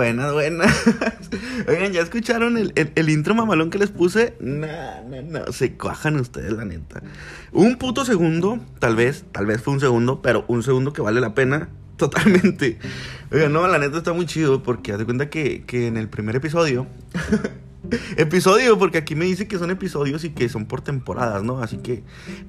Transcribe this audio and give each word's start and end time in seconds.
buenas, 0.00 0.32
buenas. 0.32 0.82
Oigan, 1.68 1.92
¿ya 1.92 2.00
escucharon 2.00 2.56
el, 2.56 2.72
el, 2.74 3.10
intro 3.10 3.34
mamalón 3.34 3.68
que 3.68 3.76
les 3.76 3.90
puse? 3.90 4.34
No, 4.40 4.66
no, 5.06 5.20
no, 5.20 5.52
se 5.52 5.74
cuajan 5.74 6.16
ustedes, 6.16 6.52
la 6.52 6.64
neta. 6.64 7.02
Un 7.52 7.76
puto 7.76 8.06
segundo, 8.06 8.58
tal 8.78 8.96
vez, 8.96 9.26
tal 9.30 9.44
vez 9.44 9.60
fue 9.60 9.74
un 9.74 9.80
segundo, 9.80 10.22
pero 10.22 10.46
un 10.48 10.62
segundo 10.62 10.94
que 10.94 11.02
vale 11.02 11.20
la 11.20 11.34
pena 11.34 11.68
totalmente. 11.98 12.78
Oigan, 13.30 13.52
no, 13.52 13.68
la 13.68 13.78
neta 13.78 13.98
está 13.98 14.14
muy 14.14 14.24
chido 14.24 14.62
porque 14.62 14.92
haz 14.92 14.98
de 14.98 15.04
cuenta 15.04 15.28
que, 15.28 15.64
que 15.66 15.86
en 15.86 15.98
el 15.98 16.08
primer 16.08 16.34
episodio... 16.34 16.86
episodio, 18.16 18.78
porque 18.78 18.96
aquí 18.96 19.14
me 19.14 19.26
dice 19.26 19.48
que 19.48 19.58
son 19.58 19.70
episodios 19.70 20.24
y 20.24 20.30
que 20.30 20.48
son 20.48 20.64
por 20.64 20.80
temporadas, 20.80 21.42
¿no? 21.42 21.62
Así 21.62 21.76
que, 21.76 22.04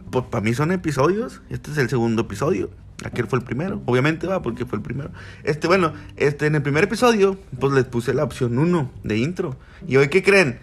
pues 0.09 0.23
para 0.31 0.41
mí 0.41 0.53
son 0.53 0.71
episodios. 0.71 1.41
Este 1.49 1.71
es 1.71 1.77
el 1.77 1.89
segundo 1.89 2.21
episodio. 2.21 2.70
Aquel 3.03 3.27
fue 3.27 3.39
el 3.39 3.45
primero, 3.45 3.81
obviamente 3.85 4.27
va, 4.27 4.41
porque 4.41 4.65
fue 4.65 4.77
el 4.77 4.83
primero. 4.83 5.11
Este, 5.43 5.67
bueno, 5.67 5.93
este, 6.17 6.45
en 6.45 6.55
el 6.55 6.61
primer 6.61 6.83
episodio, 6.83 7.37
pues 7.59 7.73
les 7.73 7.85
puse 7.85 8.13
la 8.13 8.23
opción 8.23 8.57
1 8.57 8.91
de 9.03 9.17
intro. 9.17 9.57
¿Y 9.87 9.97
hoy 9.97 10.09
qué 10.09 10.21
creen? 10.21 10.59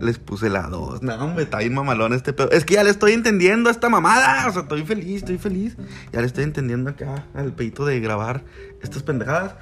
Les 0.00 0.18
puse 0.18 0.50
la 0.50 0.62
2. 0.62 1.02
No, 1.02 1.14
hombre, 1.16 1.44
está 1.44 1.58
bien 1.58 1.74
mamalón 1.74 2.12
este 2.12 2.32
pedo. 2.32 2.50
Es 2.50 2.64
que 2.64 2.74
ya 2.74 2.84
le 2.84 2.90
estoy 2.90 3.12
entendiendo 3.12 3.68
a 3.68 3.72
esta 3.72 3.88
mamada. 3.88 4.46
O 4.48 4.52
sea, 4.52 4.62
estoy 4.62 4.84
feliz, 4.84 5.22
estoy 5.22 5.38
feliz. 5.38 5.76
Ya 6.12 6.20
le 6.20 6.26
estoy 6.26 6.44
entendiendo 6.44 6.90
acá 6.90 7.24
al 7.34 7.52
peito 7.52 7.84
de 7.84 7.98
grabar 8.00 8.44
estas 8.82 9.02
pendejadas. 9.02 9.54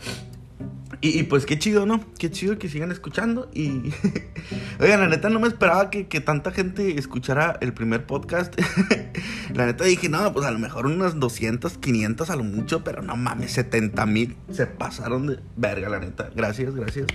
Y, 1.14 1.22
pues 1.24 1.46
qué 1.46 1.58
chido, 1.58 1.86
¿no? 1.86 2.00
Qué 2.18 2.30
chido 2.30 2.58
que 2.58 2.68
sigan 2.68 2.90
escuchando. 2.90 3.48
Y. 3.54 3.68
Oigan, 4.80 5.00
la 5.00 5.06
neta 5.06 5.28
no 5.28 5.38
me 5.38 5.46
esperaba 5.46 5.88
que, 5.90 6.04
tanta 6.20 6.50
gente 6.50 6.98
escuchara 6.98 7.56
el 7.60 7.72
primer 7.72 8.06
podcast. 8.06 8.58
la 9.54 9.66
neta 9.66 9.84
dije, 9.84 10.08
no, 10.08 10.32
pues 10.32 10.44
a 10.46 10.50
lo 10.50 10.58
mejor 10.58 10.86
unas 10.86 11.20
200, 11.20 11.78
500 11.78 12.30
a 12.30 12.36
lo 12.36 12.44
mucho, 12.44 12.82
pero 12.82 13.02
no 13.02 13.16
mames, 13.16 13.52
70 13.52 14.04
mil 14.06 14.36
se 14.50 14.66
pasaron 14.66 15.28
de 15.28 15.38
verga, 15.56 15.88
la 15.88 16.00
neta. 16.00 16.30
Gracias, 16.34 16.74
gracias. 16.74 17.06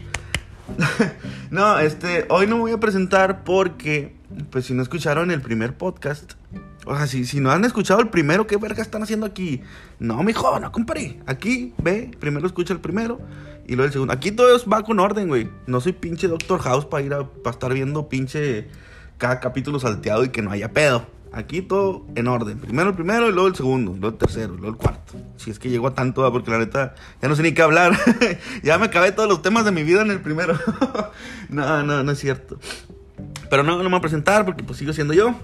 no, 1.51 1.79
este, 1.79 2.25
hoy 2.29 2.47
no 2.47 2.57
voy 2.57 2.71
a 2.71 2.79
presentar 2.79 3.43
porque, 3.43 4.15
pues 4.51 4.65
si 4.65 4.73
no 4.73 4.83
escucharon 4.83 5.31
el 5.31 5.41
primer 5.41 5.75
podcast, 5.75 6.33
o 6.85 6.95
sea, 6.95 7.07
si, 7.07 7.25
si 7.25 7.39
no 7.39 7.51
han 7.51 7.63
escuchado 7.65 7.99
el 7.99 8.09
primero, 8.09 8.47
¿qué 8.47 8.57
verga 8.57 8.81
están 8.81 9.03
haciendo 9.03 9.25
aquí? 9.25 9.61
No, 9.99 10.23
mijo, 10.23 10.59
no, 10.59 10.71
compadre. 10.71 11.19
Aquí, 11.27 11.73
ve, 11.81 12.11
primero 12.19 12.47
escucha 12.47 12.73
el 12.73 12.79
primero 12.79 13.19
y 13.67 13.75
luego 13.75 13.85
el 13.85 13.93
segundo. 13.93 14.13
Aquí 14.13 14.31
todo 14.31 14.47
va 14.69 14.83
con 14.83 14.99
orden, 14.99 15.27
güey. 15.27 15.49
No 15.67 15.79
soy 15.79 15.93
pinche 15.93 16.27
Doctor 16.27 16.59
House 16.61 16.85
para 16.85 17.03
ir 17.03 17.13
a 17.13 17.23
para 17.23 17.53
estar 17.53 17.73
viendo 17.73 18.09
pinche 18.09 18.67
cada 19.17 19.39
capítulo 19.39 19.79
salteado 19.79 20.23
y 20.23 20.29
que 20.29 20.41
no 20.41 20.51
haya 20.51 20.71
pedo. 20.71 21.05
Aquí 21.33 21.61
todo 21.61 22.05
en 22.15 22.27
orden. 22.27 22.59
Primero 22.59 22.89
el 22.89 22.95
primero 22.95 23.29
y 23.29 23.31
luego 23.31 23.47
el 23.47 23.55
segundo, 23.55 23.91
y 23.91 23.99
luego 23.99 24.15
el 24.15 24.17
tercero, 24.17 24.55
y 24.55 24.57
luego 24.57 24.69
el 24.69 24.75
cuarto. 24.75 25.13
Si 25.37 25.51
es 25.51 25.59
que 25.59 25.69
llegó 25.69 25.87
a 25.87 25.93
tanto, 25.93 26.29
porque 26.31 26.51
la 26.51 26.57
neta 26.57 26.95
ya 27.21 27.29
no 27.29 27.35
sé 27.35 27.43
ni 27.43 27.53
qué 27.53 27.61
hablar. 27.61 27.97
ya 28.63 28.77
me 28.77 28.87
acabé 28.87 29.11
todos 29.11 29.29
los 29.29 29.41
temas 29.41 29.63
de 29.63 29.71
mi 29.71 29.83
vida 29.83 30.01
en 30.01 30.11
el 30.11 30.19
primero. 30.19 30.59
no, 31.49 31.83
no, 31.83 32.03
no 32.03 32.11
es 32.11 32.19
cierto. 32.19 32.59
Pero 33.49 33.63
no, 33.63 33.77
no 33.77 33.83
me 33.83 33.89
voy 33.89 33.99
a 33.99 34.01
presentar 34.01 34.43
porque 34.43 34.63
pues 34.63 34.77
sigo 34.79 34.91
siendo 34.91 35.13
yo. 35.13 35.35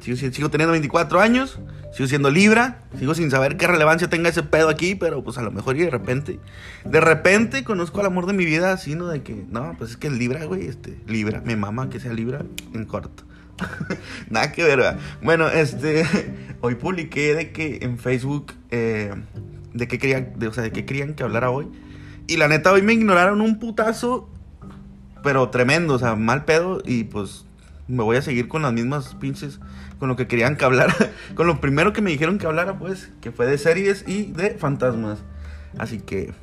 Sigo, 0.00 0.50
teniendo 0.50 0.72
24 0.72 1.20
años, 1.20 1.58
sigo 1.94 2.06
siendo 2.08 2.30
Libra, 2.30 2.82
sigo 2.98 3.14
sin 3.14 3.30
saber 3.30 3.56
qué 3.56 3.66
relevancia 3.66 4.10
tenga 4.10 4.28
ese 4.28 4.42
pedo 4.42 4.68
aquí, 4.68 4.94
pero 4.94 5.24
pues 5.24 5.38
a 5.38 5.42
lo 5.42 5.50
mejor 5.50 5.76
y 5.76 5.80
de 5.80 5.90
repente, 5.90 6.40
de 6.84 7.00
repente 7.00 7.64
conozco 7.64 8.00
al 8.00 8.06
amor 8.06 8.26
de 8.26 8.34
mi 8.34 8.44
vida 8.44 8.72
así, 8.72 8.94
¿no? 8.94 9.06
De 9.06 9.22
que, 9.22 9.46
no, 9.50 9.74
pues 9.78 9.92
es 9.92 9.96
que 9.96 10.08
es 10.08 10.12
Libra, 10.12 10.44
güey, 10.44 10.66
este, 10.66 10.98
Libra, 11.06 11.40
me 11.44 11.56
mama 11.56 11.88
que 11.88 12.00
sea 12.00 12.12
Libra 12.12 12.44
en 12.74 12.84
corto. 12.84 13.24
Nada 14.30 14.52
que 14.52 14.62
ver, 14.62 14.78
¿verdad? 14.78 14.98
Bueno, 15.22 15.48
este, 15.48 16.04
hoy 16.60 16.74
publiqué 16.74 17.34
de 17.34 17.52
que 17.52 17.78
en 17.82 17.98
Facebook, 17.98 18.52
eh, 18.70 19.14
de 19.72 19.88
qué 19.88 19.98
querían, 19.98 20.34
o 20.46 20.52
sea, 20.52 20.62
de 20.62 20.72
qué 20.72 20.84
querían 20.84 21.14
que 21.14 21.22
hablara 21.22 21.50
hoy. 21.50 21.68
Y 22.26 22.36
la 22.36 22.48
neta, 22.48 22.72
hoy 22.72 22.82
me 22.82 22.92
ignoraron 22.92 23.40
un 23.40 23.58
putazo, 23.58 24.28
pero 25.22 25.50
tremendo, 25.50 25.94
o 25.94 25.98
sea, 25.98 26.14
mal 26.14 26.44
pedo, 26.44 26.82
y 26.84 27.04
pues 27.04 27.46
me 27.86 28.02
voy 28.02 28.16
a 28.16 28.22
seguir 28.22 28.48
con 28.48 28.62
las 28.62 28.72
mismas 28.72 29.14
pinches, 29.16 29.60
con 30.04 30.10
lo 30.10 30.16
que 30.16 30.26
querían 30.26 30.56
que 30.58 30.66
hablara, 30.66 30.94
con 31.34 31.46
lo 31.46 31.62
primero 31.62 31.94
que 31.94 32.02
me 32.02 32.10
dijeron 32.10 32.36
que 32.36 32.44
hablara, 32.44 32.78
pues, 32.78 33.08
que 33.22 33.32
fue 33.32 33.46
de 33.46 33.56
series 33.56 34.04
y 34.06 34.32
de 34.32 34.50
fantasmas. 34.50 35.20
Así 35.78 35.98
que, 35.98 36.34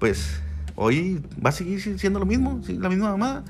pues, 0.00 0.40
hoy 0.74 1.22
va 1.34 1.50
a 1.50 1.52
seguir 1.52 1.80
siendo 2.00 2.18
lo 2.18 2.26
mismo, 2.26 2.60
la 2.66 2.88
misma 2.88 3.12
mamada. 3.12 3.44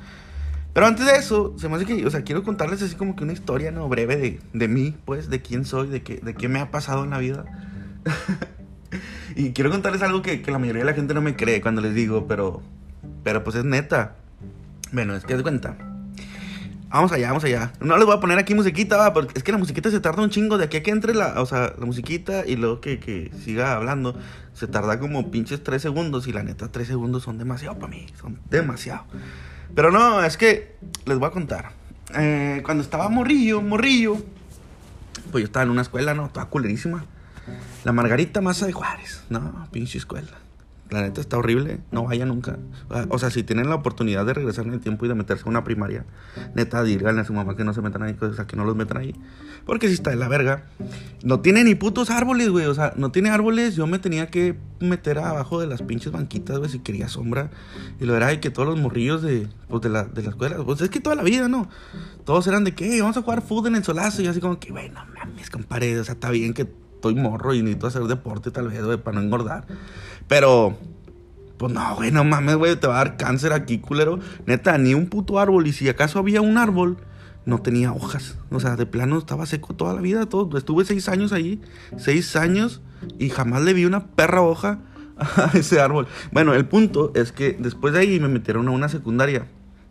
Pero 0.75 0.85
antes 0.85 1.07
de 1.07 1.17
eso, 1.17 1.55
se 1.57 1.71
me 1.71 1.77
hace 1.77 1.87
que, 1.87 2.05
o 2.05 2.11
sea, 2.11 2.21
quiero 2.21 2.43
contarles 2.43 2.83
así 2.83 2.97
como 2.97 3.17
que 3.17 3.25
una 3.25 3.33
historia, 3.33 3.71
¿no? 3.71 3.89
Breve 3.89 4.19
de, 4.19 4.41
de 4.53 4.69
mí, 4.69 4.95
pues, 5.07 5.31
de 5.31 5.41
quién 5.41 5.65
soy, 5.65 5.89
de 5.89 6.03
qué, 6.03 6.17
de 6.17 6.35
qué 6.35 6.51
me 6.51 6.61
ha 6.61 6.71
pasado 6.71 7.03
en 7.05 7.09
la 7.09 7.19
vida. 7.19 7.47
y 9.37 9.53
quiero 9.53 9.71
contarles 9.71 10.03
algo 10.03 10.21
que, 10.21 10.43
que, 10.43 10.51
la 10.51 10.59
mayoría 10.59 10.83
de 10.83 10.91
la 10.91 10.95
gente 10.95 11.15
no 11.15 11.23
me 11.23 11.35
cree 11.35 11.63
cuando 11.63 11.81
les 11.81 11.95
digo, 11.95 12.27
pero, 12.27 12.61
pero 13.25 13.43
pues 13.43 13.57
es 13.57 13.65
neta. 13.65 14.17
Bueno, 14.93 15.17
es 15.17 15.25
que 15.25 15.33
es 15.33 15.41
cuenta. 15.41 15.96
Vamos 16.97 17.13
allá, 17.13 17.29
vamos 17.29 17.45
allá. 17.45 17.75
No 17.79 17.99
les 17.99 18.07
voy 18.07 18.17
a 18.17 18.21
poner 18.21 18.39
aquí 18.39 18.55
musiquita, 18.55 18.97
va, 18.97 19.13
porque 19.13 19.35
es 19.37 19.45
que 19.45 19.53
la 19.53 19.59
musiquita 19.59 19.91
se 19.91 20.01
tarda 20.01 20.23
un 20.23 20.31
chingo 20.31 20.57
de 20.57 20.65
aquí 20.65 20.79
a 20.79 20.83
que 20.83 20.91
entre 20.91 21.13
la, 21.13 21.43
o 21.43 21.45
sea, 21.45 21.75
la 21.79 21.85
musiquita 21.85 22.47
y 22.47 22.57
luego 22.57 22.81
que, 22.81 22.99
que 22.99 23.31
siga 23.45 23.75
hablando. 23.75 24.19
Se 24.55 24.67
tarda 24.67 24.99
como 24.99 25.31
pinches 25.31 25.63
tres 25.63 25.83
segundos 25.83 26.27
y 26.27 26.33
la 26.33 26.43
neta, 26.43 26.73
tres 26.73 26.89
segundos 26.89 27.23
son 27.23 27.37
demasiado 27.37 27.79
para 27.79 27.89
mí, 27.89 28.07
son 28.19 28.41
demasiado. 28.49 29.05
Pero 29.75 29.91
no, 29.91 30.25
es 30.25 30.39
que 30.39 30.77
les 31.05 31.19
voy 31.19 31.29
a 31.29 31.33
contar. 31.33 31.73
Eh, 32.15 32.63
cuando 32.65 32.83
estaba 32.83 33.11
morrillo, 33.11 33.61
morrillo, 33.61 34.17
pues 35.31 35.43
yo 35.43 35.47
estaba 35.49 35.65
en 35.65 35.73
una 35.73 35.83
escuela, 35.83 36.15
¿no? 36.15 36.31
Toda 36.31 36.47
culerísima. 36.47 37.05
La 37.85 37.93
Margarita 37.93 38.41
Maza 38.41 38.65
de 38.65 38.73
Juárez, 38.73 39.23
¿no? 39.29 39.69
Pinche 39.71 39.99
escuela. 39.99 40.33
La 40.91 41.03
neta 41.03 41.21
está 41.21 41.37
horrible, 41.37 41.81
no 41.91 42.05
vaya 42.05 42.27
nunca. 42.27 42.59
O 43.09 43.19
sea, 43.19 43.31
si 43.31 43.43
tienen 43.43 43.69
la 43.69 43.75
oportunidad 43.75 44.25
de 44.25 44.35
regresar 44.35 44.67
en 44.67 44.75
el 44.75 44.81
tiempo 44.81 45.05
y 45.05 45.09
de 45.09 45.15
meterse 45.15 45.45
a 45.47 45.49
una 45.49 45.65
primaria, 45.65 46.05
neta, 46.55 46.83
díganle 46.85 47.23
a 47.23 47.25
su 47.25 47.33
mamá 47.33 47.57
que 47.57 47.65
no 47.65 47.75
se 47.75 47.83
metan 47.83 48.05
ahí, 48.05 48.17
o 48.21 48.33
sea, 48.33 48.47
que 48.47 48.57
no 48.57 48.65
los 48.65 48.77
metan 48.77 48.99
ahí. 48.99 49.15
Porque 49.67 49.89
si 49.89 49.95
está 49.95 50.11
de 50.11 50.17
la 50.17 50.29
verga. 50.29 50.67
No 51.25 51.41
tiene 51.41 51.65
ni 51.65 51.75
putos 51.75 52.11
árboles, 52.11 52.51
güey. 52.51 52.67
O 52.67 52.75
sea, 52.75 52.93
no 52.97 53.11
tiene 53.11 53.31
árboles. 53.31 53.75
Yo 53.75 53.89
me 53.89 53.99
tenía 53.99 54.29
que 54.31 54.57
meter 54.79 55.19
abajo 55.19 55.61
de 55.61 55.67
las 55.67 55.83
pinches 55.83 56.13
banquitas, 56.13 56.59
güey, 56.59 56.71
si 56.71 56.79
quería 56.79 57.09
sombra. 57.09 57.51
Y 58.01 58.05
lo 58.05 58.17
era 58.17 58.29
de 58.29 58.39
que 58.39 58.51
todos 58.51 58.69
los 58.69 58.79
morrillos 58.79 59.23
de, 59.23 59.49
pues, 59.69 59.83
de, 59.83 59.89
la, 59.89 60.05
de 60.05 60.23
la 60.23 60.31
escuela, 60.31 60.57
pues 60.65 60.81
es 60.81 60.89
que 60.89 61.01
toda 61.01 61.17
la 61.17 61.25
vida, 61.25 61.49
¿no? 61.49 61.69
Todos 62.25 62.47
eran 62.47 62.63
de 62.63 62.75
que, 62.77 63.01
vamos 63.01 63.17
a 63.17 63.23
jugar 63.23 63.43
fútbol 63.43 63.69
en 63.69 63.77
el 63.77 63.85
solazo. 63.85 64.23
Y 64.23 64.29
así 64.29 64.39
como 64.39 64.61
que, 64.61 64.71
güey, 64.71 64.89
no 64.91 65.05
mames, 65.07 65.51
compadre. 65.51 65.99
O 65.99 66.05
sea, 66.05 66.15
está 66.15 66.31
bien 66.31 66.55
que 66.55 66.69
estoy 67.09 67.23
morro 67.23 67.55
y 67.55 67.63
necesito 67.63 67.87
hacer 67.87 68.03
deporte 68.05 68.51
tal 68.51 68.69
vez, 68.69 68.85
güey, 68.85 68.99
para 68.99 69.19
no 69.19 69.25
engordar. 69.25 69.67
Pero, 70.29 70.77
pues 71.57 71.73
no, 71.73 71.97
güey, 71.97 72.11
no 72.11 72.25
mames, 72.25 72.57
güey, 72.57 72.77
te 72.77 72.87
va 72.87 72.95
a 72.95 73.05
dar 73.05 73.17
cáncer 73.17 73.53
aquí, 73.53 73.79
culero. 73.79 74.19
Neta, 74.47 74.77
ni 74.79 74.95
un 74.95 75.07
puto 75.07 75.39
árbol. 75.39 75.67
Y 75.67 75.73
si 75.73 75.89
acaso 75.89 76.19
había 76.19 76.41
un 76.41 76.59
árbol, 76.59 76.99
no 77.45 77.63
tenía 77.63 77.93
hojas. 77.93 78.37
O 78.51 78.61
sea, 78.61 78.77
de 78.77 78.87
plano 78.87 79.19
estaba 79.19 79.47
seco 79.47 79.75
toda 79.75 79.95
la 79.95 80.01
vida. 80.01 80.27
Todo. 80.27 80.59
Estuve 80.59 80.85
seis 80.85 81.09
años 81.09 81.33
ahí, 81.33 81.61
seis 81.97 82.35
años, 82.37 82.83
y 83.19 83.31
jamás 83.31 83.63
le 83.63 83.73
vi 83.73 83.85
una 83.85 84.07
perra 84.07 84.43
hoja 84.43 84.81
a 85.17 85.51
ese 85.55 85.81
árbol. 85.81 86.07
Bueno, 86.33 86.55
el 86.55 86.67
punto 86.67 87.13
es 87.15 87.33
que 87.33 87.57
después 87.59 87.95
de 87.95 88.01
ahí 88.01 88.21
me 88.21 88.29
metieron 88.29 88.69
a 88.69 88.73
una 88.73 88.89
secundaria. 88.89 89.47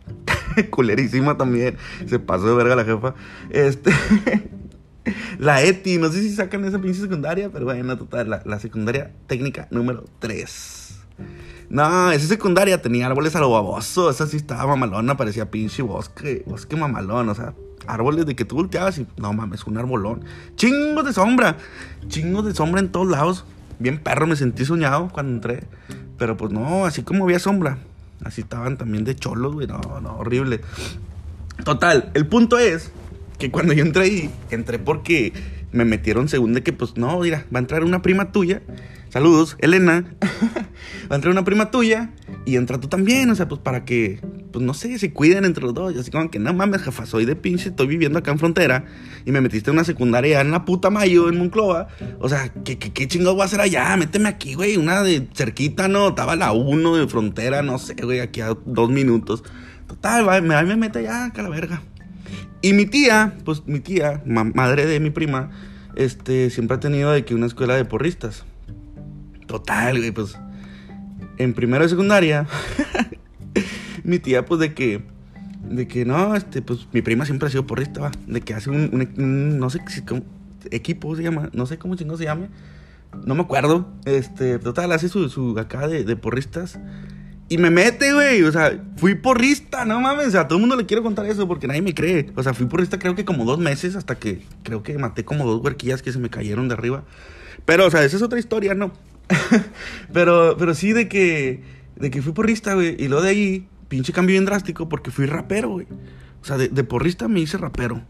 Culerísima 0.70 1.36
también. 1.36 1.76
Se 2.06 2.18
pasó 2.18 2.46
de 2.46 2.54
verga 2.54 2.76
la 2.76 2.84
jefa. 2.84 3.14
Este. 3.50 3.92
la 5.38 5.62
ETI, 5.62 5.98
no 5.98 6.10
sé 6.10 6.22
si 6.22 6.34
sacan 6.34 6.64
esa 6.64 6.78
pinche 6.78 7.00
secundaria, 7.00 7.50
pero 7.50 7.64
bueno, 7.64 7.96
total, 7.96 8.30
la, 8.30 8.42
la 8.44 8.58
secundaria 8.58 9.12
técnica 9.26 9.68
número 9.70 10.04
3. 10.18 10.86
No, 11.68 12.12
esa 12.12 12.26
secundaria 12.26 12.80
tenía 12.80 13.06
árboles 13.06 13.34
a 13.34 13.40
lo 13.40 13.50
baboso. 13.50 14.08
Esa 14.10 14.26
sí 14.26 14.36
estaba 14.36 14.66
mamalona, 14.66 15.16
parecía 15.16 15.50
pinche 15.50 15.82
bosque, 15.82 16.44
bosque 16.46 16.76
mamalón. 16.76 17.28
O 17.28 17.34
sea, 17.34 17.54
árboles 17.86 18.26
de 18.26 18.36
que 18.36 18.44
tú 18.44 18.56
volteabas 18.56 18.98
y 18.98 19.06
no 19.16 19.32
mames, 19.32 19.64
un 19.64 19.78
arbolón. 19.78 20.24
Chingos 20.54 21.04
de 21.04 21.12
sombra, 21.12 21.56
chingos 22.08 22.44
de 22.44 22.54
sombra 22.54 22.80
en 22.80 22.90
todos 22.90 23.08
lados. 23.08 23.44
Bien 23.78 23.98
perro, 23.98 24.26
me 24.26 24.36
sentí 24.36 24.64
soñado 24.64 25.08
cuando 25.12 25.32
entré. 25.32 25.64
Pero 26.18 26.36
pues 26.36 26.52
no, 26.52 26.86
así 26.86 27.02
como 27.02 27.24
había 27.24 27.38
sombra, 27.38 27.78
así 28.24 28.40
estaban 28.40 28.78
también 28.78 29.04
de 29.04 29.16
cholos, 29.16 29.54
güey. 29.54 29.66
No, 29.66 29.80
no, 30.00 30.16
horrible. 30.16 30.60
Total, 31.64 32.10
el 32.14 32.26
punto 32.26 32.58
es 32.58 32.92
que 33.38 33.50
cuando 33.50 33.72
yo 33.72 33.84
entré 33.84 34.04
ahí, 34.04 34.30
entré 34.50 34.78
porque 34.78 35.32
me 35.72 35.84
metieron 35.84 36.28
según 36.28 36.54
de 36.54 36.62
que, 36.62 36.72
pues 36.72 36.96
no, 36.96 37.20
mira, 37.20 37.44
va 37.54 37.58
a 37.58 37.62
entrar 37.62 37.84
una 37.84 38.02
prima 38.02 38.32
tuya. 38.32 38.62
Saludos, 39.08 39.56
Elena. 39.60 40.04
va 41.10 41.12
a 41.12 41.14
entrar 41.14 41.32
una 41.32 41.44
prima 41.44 41.70
tuya 41.70 42.10
y 42.44 42.56
entra 42.56 42.80
tú 42.80 42.88
también, 42.88 43.30
o 43.30 43.34
sea, 43.34 43.48
pues 43.48 43.60
para 43.60 43.84
que, 43.84 44.20
pues 44.52 44.64
no 44.64 44.74
sé, 44.74 44.98
se 44.98 45.12
cuiden 45.12 45.44
entre 45.44 45.64
los 45.64 45.74
dos. 45.74 45.94
Y 45.94 45.98
así 45.98 46.10
como 46.10 46.30
que, 46.30 46.38
no 46.38 46.52
mames, 46.52 46.82
jefa, 46.82 47.06
soy 47.06 47.24
de 47.24 47.36
pinche, 47.36 47.70
estoy 47.70 47.86
viviendo 47.86 48.18
acá 48.18 48.30
en 48.32 48.38
frontera 48.38 48.84
y 49.24 49.32
me 49.32 49.40
metiste 49.40 49.70
en 49.70 49.76
una 49.76 49.84
secundaria 49.84 50.40
en 50.40 50.50
la 50.50 50.64
puta 50.64 50.90
Mayo, 50.90 51.28
en 51.28 51.38
Monclova. 51.38 51.88
O 52.20 52.28
sea, 52.28 52.52
¿qué, 52.64 52.78
qué, 52.78 52.92
qué 52.92 53.08
chingado 53.08 53.34
voy 53.34 53.42
a 53.42 53.46
hacer 53.46 53.60
allá? 53.60 53.96
Méteme 53.96 54.28
aquí, 54.28 54.54
güey, 54.54 54.76
una 54.76 55.02
de 55.02 55.28
cerquita, 55.34 55.88
¿no? 55.88 56.08
Estaba 56.08 56.36
la 56.36 56.52
1 56.52 56.96
de 56.96 57.06
frontera, 57.06 57.62
no 57.62 57.78
sé, 57.78 57.94
güey, 58.02 58.20
aquí 58.20 58.40
a 58.40 58.56
dos 58.64 58.90
minutos. 58.90 59.44
Total, 59.86 60.28
va, 60.28 60.40
me, 60.40 60.62
me 60.64 60.76
mete 60.76 61.00
allá, 61.00 61.26
acá 61.26 61.42
la 61.42 61.48
verga. 61.48 61.82
Y 62.62 62.72
mi 62.72 62.86
tía, 62.86 63.34
pues 63.44 63.62
mi 63.66 63.80
tía, 63.80 64.22
madre 64.26 64.86
de 64.86 65.00
mi 65.00 65.10
prima, 65.10 65.50
este, 65.94 66.50
siempre 66.50 66.76
ha 66.76 66.80
tenido 66.80 67.10
de 67.12 67.24
que 67.24 67.34
una 67.34 67.46
escuela 67.46 67.74
de 67.76 67.84
porristas. 67.84 68.44
Total, 69.46 69.96
güey, 69.98 70.10
pues 70.10 70.38
en 71.38 71.54
primero 71.54 71.84
de 71.84 71.88
secundaria, 71.90 72.46
mi 74.04 74.18
tía, 74.18 74.44
pues 74.44 74.60
de 74.60 74.74
que, 74.74 75.02
de 75.68 75.86
que 75.86 76.04
no, 76.04 76.34
este, 76.34 76.62
pues 76.62 76.88
mi 76.92 77.02
prima 77.02 77.24
siempre 77.26 77.48
ha 77.48 77.50
sido 77.50 77.66
porrista, 77.66 78.00
va, 78.00 78.10
de 78.26 78.40
que 78.40 78.54
hace 78.54 78.70
un, 78.70 78.90
un- 79.18 79.58
no 79.58 79.70
sé 79.70 79.80
cómo- 80.06 80.24
equipo 80.70 81.14
se 81.14 81.22
llama, 81.22 81.50
no 81.52 81.66
sé 81.66 81.78
cómo 81.78 81.94
chingo 81.94 82.16
se 82.16 82.24
llame, 82.24 82.48
no 83.24 83.34
me 83.34 83.42
acuerdo, 83.42 83.88
este, 84.04 84.58
total, 84.58 84.92
hace 84.92 85.08
su, 85.08 85.28
su 85.28 85.56
acá 85.58 85.86
de, 85.88 86.04
de 86.04 86.16
porristas. 86.16 86.78
Y 87.48 87.58
me 87.58 87.70
mete, 87.70 88.12
güey. 88.12 88.42
O 88.42 88.50
sea, 88.50 88.78
fui 88.96 89.14
porrista, 89.14 89.84
no 89.84 90.00
mames. 90.00 90.28
O 90.28 90.30
sea, 90.32 90.42
a 90.42 90.48
todo 90.48 90.58
el 90.58 90.60
mundo 90.60 90.76
le 90.76 90.86
quiero 90.86 91.02
contar 91.02 91.26
eso 91.26 91.46
porque 91.46 91.66
nadie 91.66 91.82
me 91.82 91.94
cree. 91.94 92.32
O 92.34 92.42
sea, 92.42 92.54
fui 92.54 92.66
porrista 92.66 92.98
creo 92.98 93.14
que 93.14 93.24
como 93.24 93.44
dos 93.44 93.58
meses 93.58 93.94
hasta 93.94 94.16
que 94.16 94.42
creo 94.62 94.82
que 94.82 94.98
maté 94.98 95.24
como 95.24 95.46
dos 95.46 95.62
huerquillas 95.62 96.02
que 96.02 96.12
se 96.12 96.18
me 96.18 96.28
cayeron 96.28 96.68
de 96.68 96.74
arriba. 96.74 97.04
Pero, 97.64 97.86
o 97.86 97.90
sea, 97.90 98.04
esa 98.04 98.16
es 98.16 98.22
otra 98.22 98.38
historia, 98.38 98.74
¿no? 98.74 98.92
pero, 100.12 100.56
pero 100.58 100.74
sí 100.74 100.92
de 100.92 101.08
que, 101.08 101.62
de 101.96 102.10
que 102.10 102.20
fui 102.20 102.32
porrista, 102.32 102.74
güey. 102.74 102.96
Y 102.98 103.08
luego 103.08 103.22
de 103.22 103.30
ahí, 103.30 103.68
pinche 103.88 104.12
cambio 104.12 104.34
bien 104.34 104.44
drástico 104.44 104.88
porque 104.88 105.10
fui 105.10 105.26
rapero, 105.26 105.70
güey. 105.70 105.86
O 106.42 106.44
sea, 106.44 106.58
de, 106.58 106.68
de 106.68 106.84
porrista 106.84 107.28
me 107.28 107.40
hice 107.40 107.58
rapero. 107.58 108.02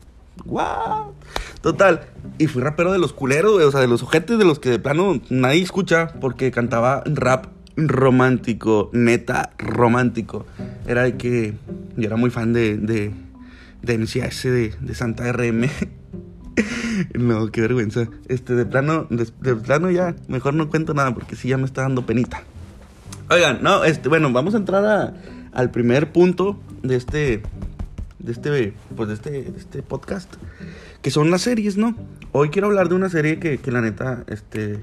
¡Guau! 0.44 1.12
Total. 1.60 2.08
Y 2.38 2.46
fui 2.46 2.62
rapero 2.62 2.92
de 2.92 2.98
los 2.98 3.12
culeros, 3.12 3.52
güey. 3.52 3.66
O 3.66 3.70
sea, 3.70 3.80
de 3.80 3.88
los 3.88 4.02
ojetes 4.02 4.38
de 4.38 4.44
los 4.46 4.58
que 4.58 4.70
de 4.70 4.78
plano 4.78 5.20
nadie 5.28 5.62
escucha 5.62 6.08
porque 6.20 6.50
cantaba 6.50 7.02
rap 7.06 7.55
romántico, 7.76 8.90
neta 8.92 9.52
romántico. 9.58 10.46
Era 10.86 11.02
de 11.04 11.16
que 11.16 11.54
yo 11.96 12.06
era 12.06 12.16
muy 12.16 12.30
fan 12.30 12.52
de, 12.52 12.76
de, 12.76 13.12
de 13.82 13.98
de, 13.98 14.94
Santa 14.94 15.30
RM. 15.32 15.68
no, 17.14 17.50
qué 17.50 17.60
vergüenza. 17.60 18.08
Este, 18.28 18.54
de 18.54 18.66
plano, 18.66 19.06
de, 19.10 19.28
de 19.40 19.54
plano 19.56 19.90
ya, 19.90 20.14
mejor 20.28 20.54
no 20.54 20.70
cuento 20.70 20.94
nada 20.94 21.12
porque 21.14 21.36
sí 21.36 21.48
ya 21.48 21.58
me 21.58 21.64
está 21.66 21.82
dando 21.82 22.06
penita. 22.06 22.42
Oigan, 23.30 23.62
no, 23.62 23.84
este, 23.84 24.08
bueno, 24.08 24.32
vamos 24.32 24.54
a 24.54 24.58
entrar 24.58 24.84
a- 24.84 25.14
al 25.52 25.70
primer 25.70 26.12
punto 26.12 26.58
de 26.82 26.96
este, 26.96 27.42
de 28.18 28.32
este, 28.32 28.72
pues 28.94 29.08
de 29.08 29.14
este, 29.14 29.30
de 29.30 29.58
este 29.58 29.82
podcast, 29.82 30.32
que 31.02 31.10
son 31.10 31.30
las 31.30 31.42
series, 31.42 31.76
¿no? 31.76 31.96
Hoy 32.32 32.50
quiero 32.50 32.68
hablar 32.68 32.88
de 32.88 32.94
una 32.94 33.08
serie 33.08 33.38
que, 33.38 33.58
que 33.58 33.72
la 33.72 33.80
neta, 33.80 34.24
este, 34.28 34.80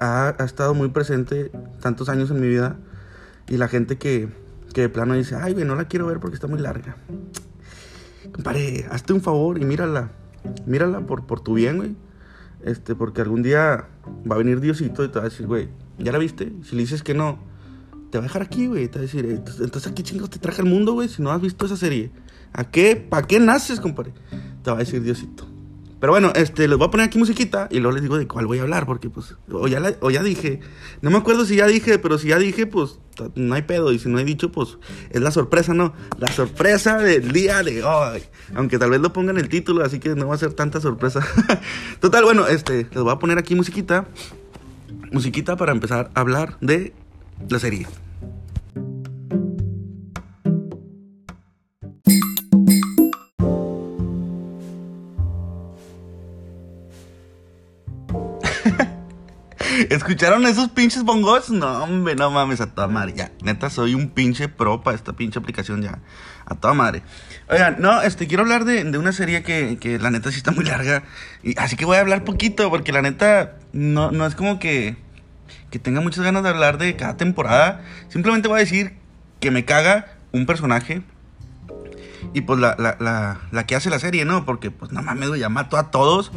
ha, 0.00 0.34
ha- 0.38 0.44
estado 0.44 0.74
muy 0.74 0.88
presente 0.88 1.50
tantos 1.80 2.08
años 2.08 2.30
en 2.30 2.40
mi 2.40 2.48
vida 2.48 2.76
y 3.48 3.56
la 3.56 3.68
gente 3.68 3.96
que, 3.98 4.28
que 4.74 4.82
de 4.82 4.88
plano 4.88 5.14
dice, 5.14 5.36
ay, 5.36 5.52
güey, 5.52 5.64
no 5.64 5.74
la 5.76 5.86
quiero 5.88 6.06
ver 6.06 6.20
porque 6.20 6.34
está 6.34 6.46
muy 6.46 6.58
larga. 6.60 6.96
Compadre, 8.32 8.86
hazte 8.90 9.12
un 9.12 9.20
favor 9.20 9.60
y 9.60 9.64
mírala, 9.64 10.10
mírala 10.66 11.00
por, 11.00 11.26
por 11.26 11.40
tu 11.40 11.54
bien, 11.54 11.76
güey. 11.76 11.96
Este, 12.64 12.94
porque 12.94 13.20
algún 13.20 13.42
día 13.42 13.86
va 14.28 14.34
a 14.34 14.38
venir 14.38 14.60
Diosito 14.60 15.04
y 15.04 15.08
te 15.08 15.14
va 15.18 15.26
a 15.26 15.28
decir, 15.28 15.46
güey, 15.46 15.68
¿ya 15.98 16.10
la 16.12 16.18
viste? 16.18 16.52
Si 16.64 16.74
le 16.74 16.82
dices 16.82 17.02
que 17.02 17.14
no, 17.14 17.38
te 18.10 18.18
va 18.18 18.24
a 18.24 18.26
dejar 18.26 18.42
aquí, 18.42 18.66
güey. 18.66 18.88
Te 18.88 18.94
va 18.98 19.00
a 19.00 19.02
decir, 19.02 19.24
entonces, 19.26 19.62
entonces, 19.62 19.92
¿a 19.92 19.94
qué 19.94 20.02
chingos 20.02 20.30
te 20.30 20.38
traje 20.38 20.62
al 20.62 20.68
mundo, 20.68 20.92
güey? 20.94 21.08
Si 21.08 21.22
no 21.22 21.30
has 21.30 21.40
visto 21.40 21.66
esa 21.66 21.76
serie. 21.76 22.10
¿A 22.52 22.64
qué? 22.70 22.96
¿Para 22.96 23.26
qué 23.26 23.38
naces, 23.38 23.78
compadre? 23.80 24.12
Te 24.64 24.70
va 24.70 24.76
a 24.76 24.80
decir 24.80 25.02
Diosito. 25.02 25.46
Pero 25.98 26.12
bueno, 26.12 26.30
este, 26.34 26.68
les 26.68 26.76
voy 26.76 26.86
a 26.86 26.90
poner 26.90 27.06
aquí 27.06 27.18
musiquita 27.18 27.68
y 27.70 27.78
luego 27.80 27.92
les 27.94 28.02
digo 28.02 28.18
de 28.18 28.26
cuál 28.26 28.46
voy 28.46 28.58
a 28.58 28.62
hablar, 28.62 28.84
porque 28.84 29.08
pues, 29.08 29.34
o 29.50 29.66
ya, 29.66 29.80
la- 29.80 29.96
ya 30.12 30.22
dije. 30.22 30.60
No 31.00 31.10
me 31.10 31.16
acuerdo 31.16 31.46
si 31.46 31.56
ya 31.56 31.66
dije, 31.66 31.98
pero 31.98 32.18
si 32.18 32.28
ya 32.28 32.38
dije, 32.38 32.66
pues, 32.66 32.98
no 33.34 33.54
hay 33.54 33.62
pedo. 33.62 33.92
Y 33.92 33.98
si 33.98 34.08
no 34.10 34.18
he 34.18 34.24
dicho, 34.24 34.52
pues, 34.52 34.76
es 35.10 35.20
la 35.22 35.30
sorpresa, 35.30 35.72
¿no? 35.72 35.94
La 36.18 36.28
sorpresa 36.28 36.98
del 36.98 37.32
día 37.32 37.62
de 37.62 37.82
hoy. 37.82 38.22
Aunque 38.54 38.78
tal 38.78 38.90
vez 38.90 39.00
lo 39.00 39.12
pongan 39.14 39.38
el 39.38 39.48
título, 39.48 39.82
así 39.84 39.98
que 39.98 40.14
no 40.14 40.28
va 40.28 40.34
a 40.34 40.38
ser 40.38 40.52
tanta 40.52 40.80
sorpresa. 40.82 41.26
Total, 42.00 42.24
bueno, 42.24 42.46
este, 42.46 42.86
les 42.92 43.02
voy 43.02 43.12
a 43.12 43.18
poner 43.18 43.38
aquí 43.38 43.54
musiquita. 43.54 44.06
Musiquita 45.12 45.56
para 45.56 45.72
empezar 45.72 46.10
a 46.14 46.20
hablar 46.20 46.58
de 46.60 46.92
la 47.48 47.58
serie. 47.58 47.86
¿Escucharon 59.96 60.44
esos 60.44 60.68
pinches 60.68 61.04
bongos? 61.04 61.48
No, 61.48 61.82
hombre, 61.82 62.14
no 62.16 62.30
mames, 62.30 62.60
a 62.60 62.66
toda 62.66 62.86
madre. 62.86 63.14
Ya, 63.16 63.32
neta, 63.42 63.70
soy 63.70 63.94
un 63.94 64.10
pinche 64.10 64.46
pro 64.46 64.82
para 64.82 64.94
esta 64.94 65.14
pinche 65.14 65.38
aplicación 65.38 65.80
ya. 65.80 66.00
A 66.44 66.54
toda 66.54 66.74
madre. 66.74 67.02
Oigan, 67.48 67.76
no, 67.78 68.02
este, 68.02 68.26
quiero 68.26 68.42
hablar 68.42 68.66
de, 68.66 68.84
de 68.84 68.98
una 68.98 69.12
serie 69.12 69.42
que, 69.42 69.78
que 69.80 69.98
la 69.98 70.10
neta 70.10 70.30
sí 70.30 70.36
está 70.36 70.50
muy 70.50 70.66
larga. 70.66 71.04
Y, 71.42 71.58
así 71.58 71.76
que 71.76 71.86
voy 71.86 71.96
a 71.96 72.00
hablar 72.00 72.24
poquito, 72.24 72.68
porque 72.68 72.92
la 72.92 73.00
neta 73.00 73.56
no, 73.72 74.10
no 74.10 74.26
es 74.26 74.34
como 74.34 74.58
que, 74.58 74.96
que 75.70 75.78
tenga 75.78 76.02
muchas 76.02 76.22
ganas 76.22 76.42
de 76.42 76.50
hablar 76.50 76.76
de 76.76 76.94
cada 76.94 77.16
temporada. 77.16 77.80
Simplemente 78.08 78.48
voy 78.48 78.58
a 78.58 78.60
decir 78.60 78.98
que 79.40 79.50
me 79.50 79.64
caga 79.64 80.18
un 80.32 80.44
personaje. 80.44 81.02
Y 82.34 82.42
pues 82.42 82.60
la, 82.60 82.76
la, 82.78 82.98
la, 83.00 83.40
la 83.50 83.66
que 83.66 83.76
hace 83.76 83.88
la 83.88 83.98
serie, 83.98 84.26
¿no? 84.26 84.44
Porque 84.44 84.70
pues 84.70 84.92
no 84.92 85.00
mames, 85.00 85.30
ya 85.38 85.48
mató 85.48 85.78
a 85.78 85.90
todos. 85.90 86.32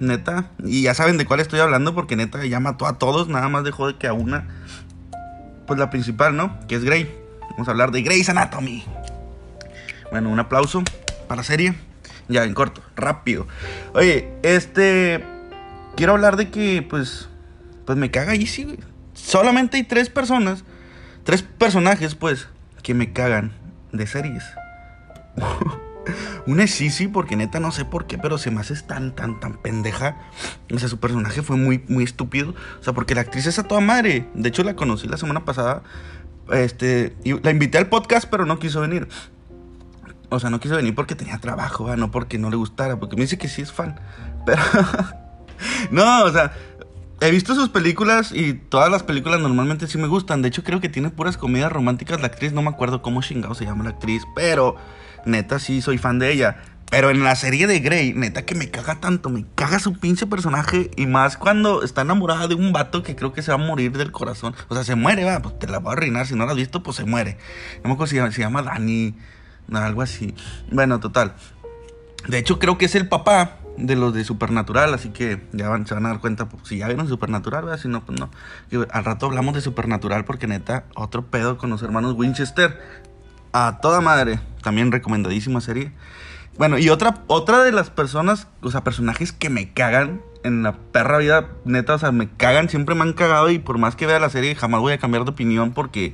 Neta. 0.00 0.50
Y 0.64 0.82
ya 0.82 0.94
saben 0.94 1.18
de 1.18 1.26
cuál 1.26 1.40
estoy 1.40 1.60
hablando 1.60 1.94
porque 1.94 2.16
neta 2.16 2.44
ya 2.44 2.58
mató 2.58 2.86
a 2.86 2.98
todos. 2.98 3.28
Nada 3.28 3.48
más 3.48 3.64
dejó 3.64 3.86
de 3.86 3.96
que 3.96 4.08
a 4.08 4.12
una. 4.12 4.48
Pues 5.66 5.78
la 5.78 5.90
principal, 5.90 6.36
¿no? 6.36 6.58
Que 6.66 6.74
es 6.74 6.84
Grey. 6.84 7.14
Vamos 7.52 7.68
a 7.68 7.70
hablar 7.70 7.92
de 7.92 8.02
Grey's 8.02 8.28
Anatomy. 8.28 8.84
Bueno, 10.10 10.30
un 10.30 10.40
aplauso 10.40 10.82
para 11.28 11.40
la 11.40 11.44
serie. 11.44 11.74
Ya, 12.28 12.44
en 12.44 12.54
corto, 12.54 12.82
rápido. 12.96 13.46
Oye, 13.94 14.32
este. 14.42 15.24
Quiero 15.96 16.12
hablar 16.12 16.36
de 16.36 16.50
que, 16.50 16.82
pues. 16.88 17.28
Pues 17.84 17.98
me 17.98 18.10
caga 18.10 18.34
Easy, 18.34 18.64
güey. 18.64 18.78
Solamente 19.14 19.76
hay 19.76 19.82
tres 19.84 20.08
personas. 20.08 20.64
Tres 21.24 21.42
personajes, 21.42 22.14
pues. 22.14 22.48
Que 22.82 22.94
me 22.94 23.12
cagan 23.12 23.52
de 23.92 24.06
series. 24.06 24.44
Una 26.46 26.64
es 26.64 26.72
Sisi, 26.72 27.08
porque 27.08 27.36
neta 27.36 27.60
no 27.60 27.72
sé 27.72 27.84
por 27.84 28.06
qué, 28.06 28.18
pero 28.18 28.38
se 28.38 28.50
me 28.50 28.60
hace 28.60 28.74
tan, 28.82 29.14
tan, 29.14 29.40
tan 29.40 29.54
pendeja. 29.54 30.16
O 30.72 30.78
sea, 30.78 30.88
su 30.88 30.98
personaje 30.98 31.42
fue 31.42 31.56
muy, 31.56 31.84
muy 31.88 32.04
estúpido. 32.04 32.54
O 32.80 32.82
sea, 32.82 32.92
porque 32.92 33.14
la 33.14 33.22
actriz 33.22 33.46
es 33.46 33.58
a 33.58 33.64
toda 33.64 33.80
madre. 33.80 34.28
De 34.34 34.48
hecho, 34.48 34.62
la 34.64 34.74
conocí 34.74 35.06
la 35.08 35.16
semana 35.16 35.44
pasada. 35.44 35.82
Este, 36.52 37.16
la 37.42 37.50
invité 37.50 37.78
al 37.78 37.88
podcast, 37.88 38.28
pero 38.30 38.46
no 38.46 38.58
quiso 38.58 38.80
venir. 38.80 39.08
O 40.30 40.38
sea, 40.38 40.50
no 40.50 40.60
quiso 40.60 40.76
venir 40.76 40.94
porque 40.94 41.14
tenía 41.14 41.38
trabajo, 41.38 41.94
no 41.96 42.10
porque 42.10 42.38
no 42.38 42.50
le 42.50 42.56
gustara, 42.56 42.98
porque 42.98 43.16
me 43.16 43.22
dice 43.22 43.36
que 43.36 43.48
sí 43.48 43.62
es 43.62 43.72
fan. 43.72 43.98
Pero, 44.46 44.62
no, 45.90 46.24
o 46.24 46.30
sea, 46.30 46.52
he 47.20 47.30
visto 47.30 47.54
sus 47.54 47.68
películas 47.68 48.32
y 48.32 48.54
todas 48.54 48.90
las 48.90 49.02
películas 49.02 49.40
normalmente 49.40 49.86
sí 49.86 49.98
me 49.98 50.06
gustan. 50.06 50.40
De 50.40 50.48
hecho, 50.48 50.62
creo 50.64 50.80
que 50.80 50.88
tiene 50.88 51.10
puras 51.10 51.36
comedias 51.36 51.70
románticas 51.70 52.20
la 52.20 52.28
actriz. 52.28 52.52
No 52.52 52.62
me 52.62 52.70
acuerdo 52.70 53.02
cómo 53.02 53.22
chingado 53.22 53.54
se 53.54 53.64
llama 53.64 53.84
la 53.84 53.90
actriz, 53.90 54.22
pero 54.34 54.76
neta 55.24 55.58
sí 55.58 55.82
soy 55.82 55.98
fan 55.98 56.18
de 56.18 56.32
ella. 56.32 56.56
Pero 56.90 57.10
en 57.10 57.22
la 57.22 57.36
serie 57.36 57.68
de 57.68 57.78
Grey, 57.78 58.14
neta 58.14 58.44
que 58.44 58.56
me 58.56 58.68
caga 58.68 58.96
tanto, 58.96 59.30
me 59.30 59.46
caga 59.54 59.78
su 59.78 59.92
pinche 59.92 60.26
personaje. 60.26 60.90
Y 60.96 61.06
más 61.06 61.36
cuando 61.36 61.84
está 61.84 62.02
enamorada 62.02 62.48
de 62.48 62.56
un 62.56 62.72
vato 62.72 63.04
que 63.04 63.14
creo 63.14 63.32
que 63.32 63.42
se 63.42 63.52
va 63.52 63.62
a 63.62 63.64
morir 63.64 63.96
del 63.96 64.10
corazón. 64.10 64.56
O 64.68 64.74
sea, 64.74 64.82
se 64.82 64.96
muere, 64.96 65.24
va, 65.24 65.40
pues 65.40 65.56
te 65.60 65.68
la 65.68 65.78
voy 65.78 65.90
a 65.90 65.92
arruinar. 65.92 66.26
Si 66.26 66.34
no 66.34 66.44
la 66.46 66.50
has 66.50 66.56
visto, 66.56 66.82
pues 66.82 66.96
se 66.96 67.04
muere. 67.04 67.38
No 67.84 67.88
me 67.88 67.94
acuerdo 67.94 68.08
si 68.08 68.34
se 68.34 68.42
llama, 68.42 68.62
Dani, 68.62 69.14
algo 69.72 70.02
así. 70.02 70.34
Bueno, 70.72 70.98
total. 70.98 71.34
De 72.26 72.38
hecho, 72.38 72.58
creo 72.58 72.76
que 72.76 72.86
es 72.86 72.96
el 72.96 73.08
papá 73.08 73.60
de 73.76 73.96
los 73.96 74.12
de 74.12 74.24
Supernatural, 74.24 74.92
así 74.92 75.10
que 75.10 75.42
ya 75.52 75.68
van, 75.68 75.86
se 75.86 75.94
van 75.94 76.06
a 76.06 76.10
dar 76.10 76.20
cuenta, 76.20 76.48
pues, 76.48 76.68
si 76.68 76.78
ya 76.78 76.86
vieron 76.86 77.08
Supernatural, 77.08 77.64
¿verdad? 77.64 77.78
si 77.80 77.88
no, 77.88 78.04
pues 78.04 78.18
no. 78.18 78.30
Al 78.90 79.04
rato 79.04 79.26
hablamos 79.26 79.54
de 79.54 79.60
Supernatural 79.60 80.24
porque 80.24 80.46
neta, 80.46 80.84
otro 80.94 81.26
pedo 81.26 81.56
con 81.56 81.70
los 81.70 81.82
hermanos 81.82 82.14
Winchester. 82.14 82.80
A 83.52 83.80
toda 83.80 84.00
madre, 84.00 84.40
también 84.62 84.92
recomendadísima 84.92 85.60
serie. 85.60 85.92
Bueno, 86.58 86.78
y 86.78 86.88
otra, 86.88 87.22
otra 87.26 87.64
de 87.64 87.72
las 87.72 87.90
personas, 87.90 88.46
o 88.60 88.70
sea, 88.70 88.84
personajes 88.84 89.32
que 89.32 89.50
me 89.50 89.72
cagan 89.72 90.20
en 90.44 90.62
la 90.62 90.72
perra 90.72 91.18
vida, 91.18 91.48
neta, 91.64 91.94
o 91.94 91.98
sea, 91.98 92.12
me 92.12 92.28
cagan, 92.28 92.68
siempre 92.68 92.94
me 92.94 93.02
han 93.02 93.12
cagado 93.12 93.50
y 93.50 93.58
por 93.58 93.78
más 93.78 93.96
que 93.96 94.06
vea 94.06 94.18
la 94.18 94.30
serie 94.30 94.54
jamás 94.54 94.80
voy 94.80 94.92
a 94.92 94.98
cambiar 94.98 95.24
de 95.24 95.30
opinión 95.30 95.72
porque 95.72 96.12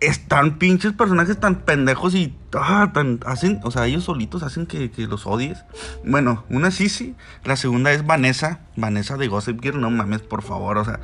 están 0.00 0.58
pinches 0.58 0.92
personajes 0.92 1.40
tan 1.40 1.56
pendejos 1.56 2.14
y 2.14 2.36
ah, 2.54 2.90
tan 2.92 3.20
hacen, 3.24 3.60
o 3.64 3.70
sea, 3.70 3.86
ellos 3.86 4.04
solitos 4.04 4.42
hacen 4.42 4.66
que, 4.66 4.90
que 4.90 5.06
los 5.06 5.26
odies. 5.26 5.64
Bueno, 6.04 6.44
una 6.48 6.70
sí, 6.70 6.88
sí. 6.88 7.14
La 7.44 7.56
segunda 7.56 7.92
es 7.92 8.06
Vanessa, 8.06 8.60
Vanessa 8.76 9.16
de 9.16 9.28
Gossip 9.28 9.60
Girl, 9.62 9.80
no 9.80 9.90
mames, 9.90 10.22
por 10.22 10.42
favor, 10.42 10.78
o 10.78 10.84
sea, 10.84 11.00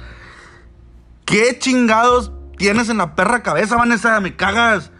¿qué 1.24 1.58
chingados 1.58 2.32
tienes 2.58 2.88
en 2.88 2.98
la 2.98 3.14
perra 3.14 3.42
cabeza, 3.42 3.76
Vanessa? 3.76 4.20
Me 4.20 4.36
cagas. 4.36 4.90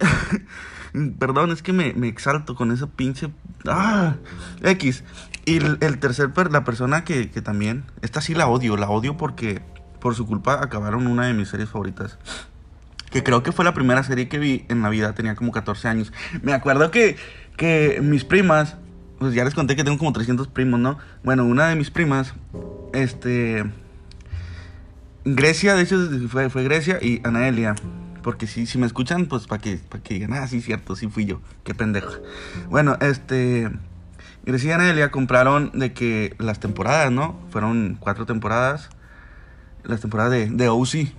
Perdón, 1.18 1.52
es 1.52 1.62
que 1.62 1.72
me, 1.72 1.88
exalto 2.08 2.54
con 2.54 2.72
esa 2.72 2.86
pinche. 2.86 3.30
¡Ah! 3.66 4.16
X. 4.62 5.04
Y 5.46 5.56
el, 5.56 5.98
tercer, 5.98 6.30
la 6.50 6.64
persona 6.64 7.04
que, 7.04 7.30
que 7.30 7.42
también. 7.42 7.84
Esta 8.02 8.20
sí 8.20 8.34
la 8.34 8.48
odio. 8.48 8.76
La 8.76 8.88
odio 8.88 9.16
porque 9.16 9.62
por 10.00 10.14
su 10.14 10.26
culpa 10.26 10.62
acabaron 10.62 11.06
una 11.06 11.26
de 11.26 11.34
mis 11.34 11.48
series 11.48 11.68
favoritas. 11.68 12.18
Que 13.10 13.22
creo 13.22 13.42
que 13.42 13.52
fue 13.52 13.64
la 13.64 13.74
primera 13.74 14.02
serie 14.02 14.28
que 14.28 14.38
vi 14.38 14.64
en 14.68 14.82
la 14.82 14.88
vida. 14.88 15.14
Tenía 15.14 15.34
como 15.34 15.52
14 15.52 15.88
años. 15.88 16.12
Me 16.42 16.52
acuerdo 16.52 16.90
que, 16.90 17.16
que 17.56 18.00
mis 18.02 18.24
primas. 18.24 18.76
Pues 19.18 19.34
ya 19.34 19.44
les 19.44 19.54
conté 19.54 19.76
que 19.76 19.84
tengo 19.84 19.98
como 19.98 20.12
300 20.12 20.48
primos, 20.48 20.80
¿no? 20.80 20.98
Bueno, 21.22 21.44
una 21.44 21.68
de 21.68 21.76
mis 21.76 21.90
primas. 21.90 22.34
Este 22.92 23.64
Grecia, 25.24 25.74
de 25.74 25.82
hecho, 25.82 25.98
fue, 26.28 26.48
fue 26.48 26.64
Grecia 26.64 26.98
y 27.00 27.20
Anaelia. 27.24 27.74
Porque 28.22 28.46
si, 28.46 28.66
si 28.66 28.78
me 28.78 28.86
escuchan, 28.86 29.26
pues 29.26 29.46
para 29.46 29.60
que, 29.60 29.76
para 29.76 30.02
que 30.02 30.14
digan, 30.14 30.32
ah, 30.32 30.46
sí, 30.46 30.60
cierto, 30.60 30.96
sí 30.96 31.08
fui 31.08 31.24
yo. 31.24 31.40
Qué 31.64 31.74
pendejo. 31.74 32.12
Bueno, 32.68 32.96
este. 33.00 33.70
Grecia 34.42 34.70
y 34.70 34.72
Anaelia 34.72 35.10
compraron 35.10 35.70
de 35.74 35.92
que 35.92 36.34
las 36.38 36.60
temporadas, 36.60 37.12
¿no? 37.12 37.38
Fueron 37.50 37.96
cuatro 38.00 38.26
temporadas. 38.26 38.90
Las 39.84 40.00
temporadas 40.00 40.32
de, 40.32 40.48
de 40.48 40.68
OC. 40.68 41.12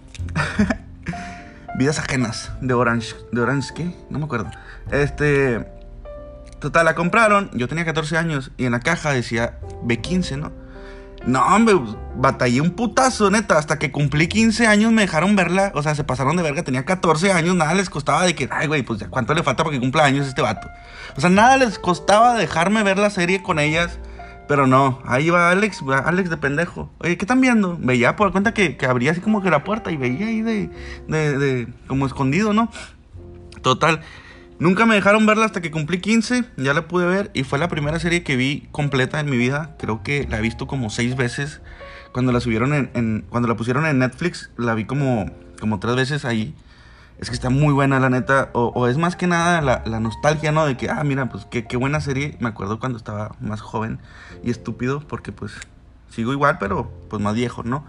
Vidas 1.77 1.99
ajenas 1.99 2.51
de 2.61 2.73
Orange. 2.73 3.15
¿De 3.31 3.41
Orange 3.41 3.73
qué? 3.75 3.95
No 4.09 4.19
me 4.19 4.25
acuerdo. 4.25 4.49
Este. 4.91 5.67
Total, 6.59 6.85
la 6.85 6.95
compraron. 6.95 7.49
Yo 7.53 7.67
tenía 7.67 7.85
14 7.85 8.17
años 8.17 8.51
y 8.57 8.65
en 8.65 8.71
la 8.71 8.79
caja 8.79 9.11
decía 9.11 9.59
B15, 9.83 10.37
¿no? 10.37 10.60
No, 11.25 11.45
hombre, 11.45 11.75
batallé 12.15 12.61
un 12.61 12.71
putazo, 12.71 13.29
neta. 13.29 13.57
Hasta 13.57 13.77
que 13.77 13.91
cumplí 13.91 14.27
15 14.27 14.67
años 14.67 14.91
me 14.91 15.01
dejaron 15.01 15.35
verla. 15.35 15.71
O 15.75 15.83
sea, 15.83 15.95
se 15.95 16.03
pasaron 16.03 16.35
de 16.35 16.43
verga. 16.43 16.63
Tenía 16.63 16.85
14 16.85 17.31
años, 17.31 17.55
nada 17.55 17.73
les 17.73 17.89
costaba 17.89 18.23
de 18.23 18.35
que, 18.35 18.49
ay, 18.51 18.67
güey, 18.67 18.83
pues 18.83 18.99
ya 18.99 19.09
cuánto 19.09 19.33
le 19.33 19.43
falta 19.43 19.63
para 19.63 19.73
que 19.73 19.79
cumpla 19.79 20.03
años 20.03 20.27
este 20.27 20.41
vato. 20.41 20.67
O 21.15 21.21
sea, 21.21 21.29
nada 21.29 21.57
les 21.57 21.77
costaba 21.79 22.35
dejarme 22.35 22.83
ver 22.83 22.97
la 22.97 23.09
serie 23.09 23.41
con 23.43 23.59
ellas. 23.59 23.99
Pero 24.47 24.67
no, 24.67 24.99
ahí 25.05 25.29
va 25.29 25.49
Alex, 25.51 25.81
Alex 26.03 26.29
de 26.29 26.35
pendejo. 26.35 26.91
Oye, 26.99 27.17
¿qué 27.17 27.23
están 27.23 27.39
viendo? 27.39 27.77
Veía 27.79 28.17
por 28.17 28.33
cuenta 28.33 28.53
que, 28.53 28.75
que 28.75 28.85
abría 28.85 29.11
así 29.11 29.21
como 29.21 29.41
que 29.41 29.49
la 29.49 29.63
puerta 29.63 29.91
y 29.91 29.97
veía 29.97 30.27
ahí 30.27 30.41
de, 30.41 30.69
de, 31.07 31.37
de 31.37 31.67
como 31.87 32.05
escondido, 32.05 32.51
¿no? 32.51 32.69
Total. 33.61 34.01
Nunca 34.61 34.85
me 34.85 34.93
dejaron 34.93 35.25
verla 35.25 35.45
hasta 35.45 35.59
que 35.59 35.71
cumplí 35.71 35.99
15, 35.99 36.43
ya 36.57 36.75
la 36.75 36.87
pude 36.87 37.07
ver 37.07 37.31
y 37.33 37.43
fue 37.43 37.57
la 37.57 37.67
primera 37.67 37.97
serie 37.97 38.21
que 38.21 38.35
vi 38.35 38.67
completa 38.71 39.19
en 39.19 39.27
mi 39.27 39.35
vida. 39.35 39.75
Creo 39.79 40.03
que 40.03 40.27
la 40.29 40.37
he 40.37 40.41
visto 40.41 40.67
como 40.67 40.91
seis 40.91 41.15
veces. 41.15 41.61
Cuando 42.11 42.31
la 42.31 42.41
subieron 42.41 42.71
en, 42.71 43.25
cuando 43.31 43.49
la 43.49 43.55
pusieron 43.55 43.87
en 43.87 43.97
Netflix, 43.97 44.51
la 44.57 44.75
vi 44.75 44.85
como, 44.85 45.31
como 45.59 45.79
tres 45.79 45.95
veces 45.95 46.25
ahí. 46.25 46.53
Es 47.17 47.29
que 47.29 47.33
está 47.33 47.49
muy 47.49 47.73
buena, 47.73 47.99
la 47.99 48.11
neta. 48.11 48.51
O, 48.53 48.87
es 48.87 48.99
más 48.99 49.15
que 49.15 49.25
nada 49.25 49.61
la, 49.83 49.99
nostalgia, 49.99 50.51
¿no? 50.51 50.67
De 50.67 50.77
que, 50.77 50.91
ah, 50.91 51.03
mira, 51.03 51.27
pues 51.27 51.45
qué, 51.49 51.65
qué 51.65 51.75
buena 51.75 51.99
serie. 51.99 52.37
Me 52.39 52.49
acuerdo 52.49 52.79
cuando 52.79 52.99
estaba 52.99 53.35
más 53.39 53.61
joven 53.61 53.97
y 54.43 54.51
estúpido, 54.51 54.99
porque 54.99 55.31
pues 55.31 55.53
sigo 56.11 56.33
igual, 56.33 56.59
pero 56.59 56.91
pues 57.09 57.19
más 57.19 57.33
viejo, 57.33 57.63
¿no? 57.63 57.83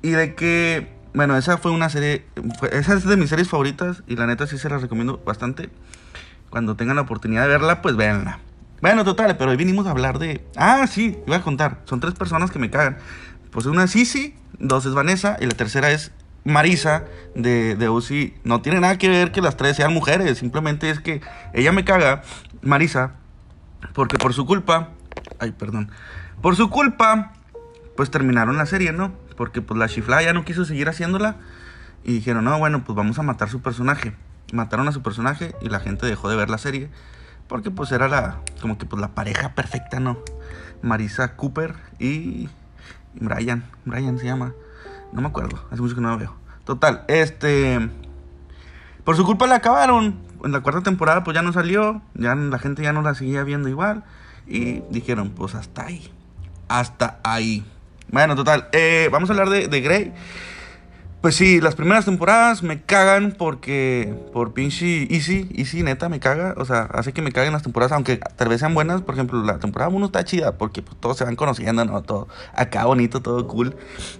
Y 0.00 0.12
de 0.12 0.34
que 0.34 0.97
bueno, 1.14 1.36
esa 1.36 1.58
fue 1.58 1.70
una 1.70 1.88
serie. 1.88 2.26
esa 2.72 2.94
es 2.94 3.04
de 3.04 3.16
mis 3.16 3.30
series 3.30 3.48
favoritas. 3.48 4.02
Y 4.06 4.16
la 4.16 4.26
neta 4.26 4.46
sí 4.46 4.58
se 4.58 4.68
las 4.68 4.82
recomiendo 4.82 5.22
bastante. 5.24 5.70
Cuando 6.50 6.76
tengan 6.76 6.96
la 6.96 7.02
oportunidad 7.02 7.42
de 7.42 7.48
verla, 7.48 7.82
pues 7.82 7.96
véanla. 7.96 8.40
Bueno, 8.80 9.04
total, 9.04 9.36
pero 9.36 9.50
hoy 9.50 9.56
vinimos 9.56 9.86
a 9.86 9.90
hablar 9.90 10.18
de. 10.18 10.44
Ah, 10.56 10.86
sí, 10.86 11.18
iba 11.26 11.36
a 11.36 11.42
contar. 11.42 11.80
Son 11.84 12.00
tres 12.00 12.14
personas 12.14 12.50
que 12.50 12.58
me 12.58 12.70
cagan. 12.70 12.98
Pues 13.50 13.66
una 13.66 13.84
es 13.84 13.90
Sisi, 13.90 14.34
dos 14.58 14.86
es 14.86 14.94
Vanessa 14.94 15.36
y 15.40 15.46
la 15.46 15.54
tercera 15.54 15.90
es 15.90 16.12
Marisa 16.44 17.04
de, 17.34 17.74
de 17.74 17.88
Uzi. 17.88 18.34
No 18.44 18.62
tiene 18.62 18.80
nada 18.80 18.96
que 18.98 19.08
ver 19.08 19.32
que 19.32 19.40
las 19.40 19.56
tres 19.56 19.76
sean 19.76 19.92
mujeres. 19.92 20.38
Simplemente 20.38 20.90
es 20.90 21.00
que 21.00 21.20
ella 21.54 21.72
me 21.72 21.84
caga, 21.84 22.22
Marisa, 22.62 23.14
porque 23.94 24.18
por 24.18 24.32
su 24.32 24.46
culpa. 24.46 24.90
Ay, 25.40 25.52
perdón. 25.52 25.90
Por 26.40 26.54
su 26.54 26.70
culpa, 26.70 27.32
pues 27.96 28.10
terminaron 28.10 28.56
la 28.56 28.66
serie, 28.66 28.92
¿no? 28.92 29.12
Porque 29.38 29.62
pues 29.62 29.78
la 29.78 29.88
chiflada 29.88 30.22
ya 30.22 30.34
no 30.34 30.44
quiso 30.44 30.66
seguir 30.66 30.90
haciéndola. 30.90 31.36
Y 32.04 32.12
dijeron, 32.12 32.44
no, 32.44 32.58
bueno, 32.58 32.84
pues 32.84 32.94
vamos 32.94 33.18
a 33.18 33.22
matar 33.22 33.48
su 33.48 33.62
personaje 33.62 34.14
mataron 34.52 34.88
a 34.88 34.92
su 34.92 35.02
personaje 35.02 35.54
y 35.60 35.68
la 35.68 35.80
gente 35.80 36.06
dejó 36.06 36.28
de 36.28 36.36
ver 36.36 36.50
la 36.50 36.58
serie 36.58 36.88
porque 37.48 37.70
pues 37.70 37.92
era 37.92 38.08
la 38.08 38.40
como 38.60 38.78
que 38.78 38.86
pues 38.86 39.00
la 39.00 39.14
pareja 39.14 39.54
perfecta, 39.54 40.00
¿no? 40.00 40.18
Marisa 40.82 41.36
Cooper 41.36 41.74
y 41.98 42.48
Brian, 43.14 43.64
Brian 43.84 44.18
se 44.18 44.26
llama. 44.26 44.52
No 45.12 45.22
me 45.22 45.28
acuerdo, 45.28 45.64
hace 45.70 45.80
mucho 45.80 45.94
que 45.94 46.00
no 46.00 46.10
la 46.10 46.16
veo. 46.16 46.34
Total, 46.64 47.04
este 47.08 47.88
por 49.04 49.16
su 49.16 49.24
culpa 49.24 49.46
la 49.46 49.56
acabaron. 49.56 50.26
En 50.44 50.52
la 50.52 50.60
cuarta 50.60 50.82
temporada 50.82 51.24
pues 51.24 51.34
ya 51.34 51.42
no 51.42 51.52
salió, 51.52 52.02
ya 52.14 52.34
la 52.34 52.58
gente 52.58 52.82
ya 52.82 52.92
no 52.92 53.02
la 53.02 53.14
seguía 53.14 53.42
viendo 53.42 53.68
igual 53.68 54.04
y 54.46 54.82
dijeron, 54.90 55.30
pues 55.30 55.54
hasta 55.54 55.86
ahí. 55.86 56.12
Hasta 56.68 57.18
ahí. 57.24 57.66
Bueno, 58.10 58.34
total, 58.34 58.68
eh, 58.72 59.08
vamos 59.12 59.28
a 59.28 59.32
hablar 59.32 59.50
de, 59.50 59.68
de 59.68 59.80
Grey. 59.80 60.12
Pues 61.20 61.34
sí, 61.34 61.60
las 61.60 61.74
primeras 61.74 62.04
temporadas 62.04 62.62
me 62.62 62.80
cagan 62.80 63.34
porque 63.36 64.14
por 64.32 64.54
pinche 64.54 65.12
Easy, 65.12 65.48
Easy 65.52 65.82
neta 65.82 66.08
me 66.08 66.20
caga, 66.20 66.54
o 66.56 66.64
sea, 66.64 66.82
hace 66.92 67.12
que 67.12 67.22
me 67.22 67.32
caguen 67.32 67.52
las 67.52 67.64
temporadas, 67.64 67.90
aunque 67.90 68.18
tal 68.36 68.48
vez 68.48 68.60
sean 68.60 68.72
buenas, 68.72 69.02
por 69.02 69.14
ejemplo, 69.14 69.42
la 69.42 69.58
temporada 69.58 69.90
1 69.90 70.06
está 70.06 70.24
chida 70.24 70.56
porque 70.56 70.80
pues, 70.80 70.96
todos 71.00 71.16
se 71.16 71.24
van 71.24 71.34
conociendo, 71.34 71.84
¿no? 71.84 72.02
Todo 72.02 72.28
acá 72.54 72.84
bonito, 72.84 73.20
todo 73.20 73.48
cool. 73.48 73.76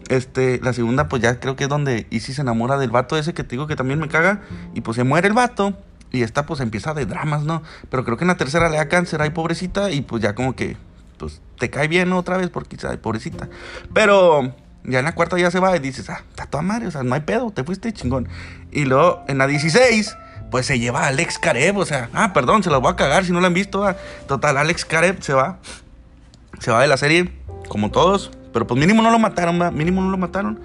Este, 0.08 0.58
la 0.60 0.72
segunda 0.72 1.08
pues 1.08 1.22
ya 1.22 1.38
creo 1.38 1.54
que 1.54 1.64
es 1.64 1.70
donde 1.70 2.08
Easy 2.10 2.34
se 2.34 2.42
enamora 2.42 2.78
del 2.78 2.90
vato 2.90 3.16
ese 3.16 3.32
que 3.32 3.44
te 3.44 3.50
digo 3.50 3.68
que 3.68 3.76
también 3.76 4.00
me 4.00 4.08
caga 4.08 4.40
y 4.74 4.80
pues 4.80 4.96
se 4.96 5.04
muere 5.04 5.28
el 5.28 5.34
vato 5.34 5.74
y 6.10 6.22
esta 6.22 6.46
pues 6.46 6.58
empieza 6.58 6.94
de 6.94 7.06
dramas, 7.06 7.44
¿no? 7.44 7.62
Pero 7.90 8.04
creo 8.04 8.16
que 8.16 8.24
en 8.24 8.28
la 8.28 8.36
tercera 8.36 8.68
le 8.68 8.76
da 8.76 8.88
cáncer, 8.88 9.22
ay 9.22 9.30
pobrecita 9.30 9.92
y 9.92 10.00
pues 10.00 10.20
ya 10.20 10.34
como 10.34 10.56
que 10.56 10.76
pues 11.18 11.42
te 11.58 11.70
cae 11.70 11.88
bien 11.88 12.12
otra 12.12 12.36
vez 12.36 12.48
porque 12.50 12.76
ay 12.88 12.96
pobrecita. 12.96 13.48
Pero 13.92 14.54
ya 14.84 15.00
en 15.00 15.04
la 15.04 15.14
cuarta 15.14 15.38
ya 15.38 15.50
se 15.50 15.60
va 15.60 15.76
y 15.76 15.80
dices, 15.80 16.08
ah, 16.10 16.22
está 16.30 16.46
toda 16.46 16.62
madre, 16.62 16.86
o 16.86 16.90
sea, 16.90 17.02
no 17.02 17.14
hay 17.14 17.20
pedo, 17.20 17.50
te 17.50 17.64
fuiste 17.64 17.92
chingón. 17.92 18.28
Y 18.70 18.84
luego 18.84 19.22
en 19.28 19.38
la 19.38 19.46
16, 19.46 20.16
pues 20.50 20.66
se 20.66 20.78
lleva 20.78 21.04
a 21.04 21.08
Alex 21.08 21.38
Karev, 21.38 21.76
o 21.76 21.84
sea, 21.84 22.08
ah, 22.14 22.32
perdón, 22.32 22.62
se 22.62 22.70
los 22.70 22.80
voy 22.80 22.92
a 22.92 22.96
cagar 22.96 23.24
si 23.24 23.32
no 23.32 23.40
lo 23.40 23.46
han 23.46 23.54
visto. 23.54 23.84
Ah. 23.84 23.96
Total, 24.26 24.56
Alex 24.56 24.84
Karev 24.84 25.22
se 25.22 25.34
va, 25.34 25.58
se 26.58 26.70
va 26.70 26.80
de 26.80 26.88
la 26.88 26.96
serie, 26.96 27.32
como 27.68 27.90
todos, 27.90 28.30
pero 28.52 28.66
pues 28.66 28.80
mínimo 28.80 29.02
no 29.02 29.10
lo 29.10 29.18
mataron, 29.18 29.58
mínimo 29.76 30.00
no 30.00 30.10
lo 30.10 30.18
mataron. 30.18 30.60